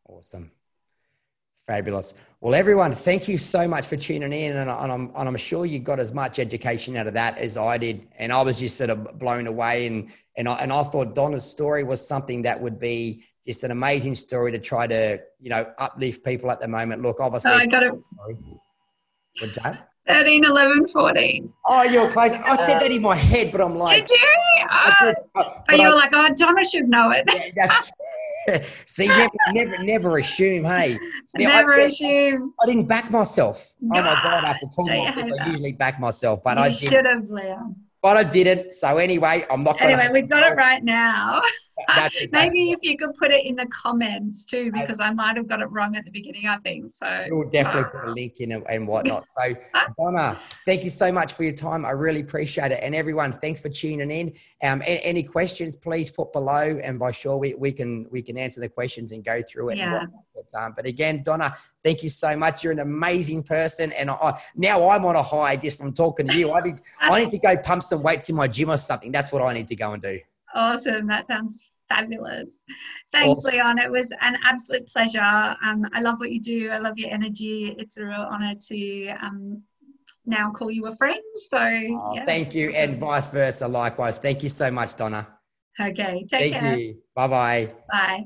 [0.08, 0.50] Awesome.
[1.66, 2.14] Fabulous.
[2.40, 4.56] Well, everyone, thank you so much for tuning in.
[4.56, 7.78] And, I'm, and I'm sure you got as much education out of that as I
[7.78, 8.08] did.
[8.18, 9.86] And I was just sort of blown away.
[9.86, 13.70] And, and, I, and I thought Donna's story was something that would be just an
[13.70, 17.02] amazing story to try to, you know, uplift people at the moment.
[17.02, 17.52] Look, obviously.
[17.52, 17.92] Oh, I got it.
[19.40, 19.88] What's that?
[20.08, 21.52] 13, 11, 14.
[21.66, 22.32] Oh, you're close.
[22.32, 24.04] I said that in my head, but I'm like.
[24.04, 24.66] Did you?
[24.68, 27.24] Oh, did, uh, but, you were like, oh, Donna should know it.
[27.56, 27.66] Yeah,
[28.86, 30.64] See, never, never, never assume.
[30.64, 32.54] Hey, See, never I, assume.
[32.62, 33.74] I didn't back myself.
[33.90, 34.44] God, oh my God!
[34.44, 38.16] After talking about this, I usually back myself, but you I should have, Leon but
[38.16, 38.72] I didn't.
[38.72, 39.78] So anyway, I'm not.
[39.78, 41.40] Gonna Anyway, we've got it right now.
[41.88, 45.46] Exactly Maybe if you could put it in the comments too, because I might have
[45.48, 46.46] got it wrong at the beginning.
[46.46, 47.26] I think so.
[47.30, 49.24] We'll definitely put a link in and whatnot.
[49.30, 49.54] So,
[49.98, 51.84] Donna, thank you so much for your time.
[51.84, 52.80] I really appreciate it.
[52.82, 54.34] And everyone, thanks for tuning in.
[54.62, 58.60] Um, any questions, please put below, and by sure we, we can we can answer
[58.60, 59.78] the questions and go through it.
[59.78, 60.06] Yeah.
[60.34, 62.62] But, um, but again, Donna, thank you so much.
[62.62, 66.36] You're an amazing person, and I, now I'm on a high just from talking to
[66.36, 66.52] you.
[66.52, 69.10] I need I need to go pump some weights in my gym or something.
[69.10, 70.18] That's what I need to go and do.
[70.54, 71.06] Awesome.
[71.06, 72.50] That sounds fabulous.
[73.12, 73.52] Thanks, awesome.
[73.52, 73.78] Leon.
[73.78, 75.20] It was an absolute pleasure.
[75.20, 76.70] Um, I love what you do.
[76.70, 77.74] I love your energy.
[77.78, 79.62] It's a real honor to um,
[80.26, 81.22] now call you a friend.
[81.48, 82.24] So, oh, yeah.
[82.24, 83.68] thank you, and vice versa.
[83.68, 84.18] Likewise.
[84.18, 85.28] Thank you so much, Donna.
[85.80, 86.24] Okay.
[86.28, 86.76] Take thank care.
[86.76, 86.98] you.
[87.14, 87.72] Bye-bye.
[87.90, 88.24] Bye.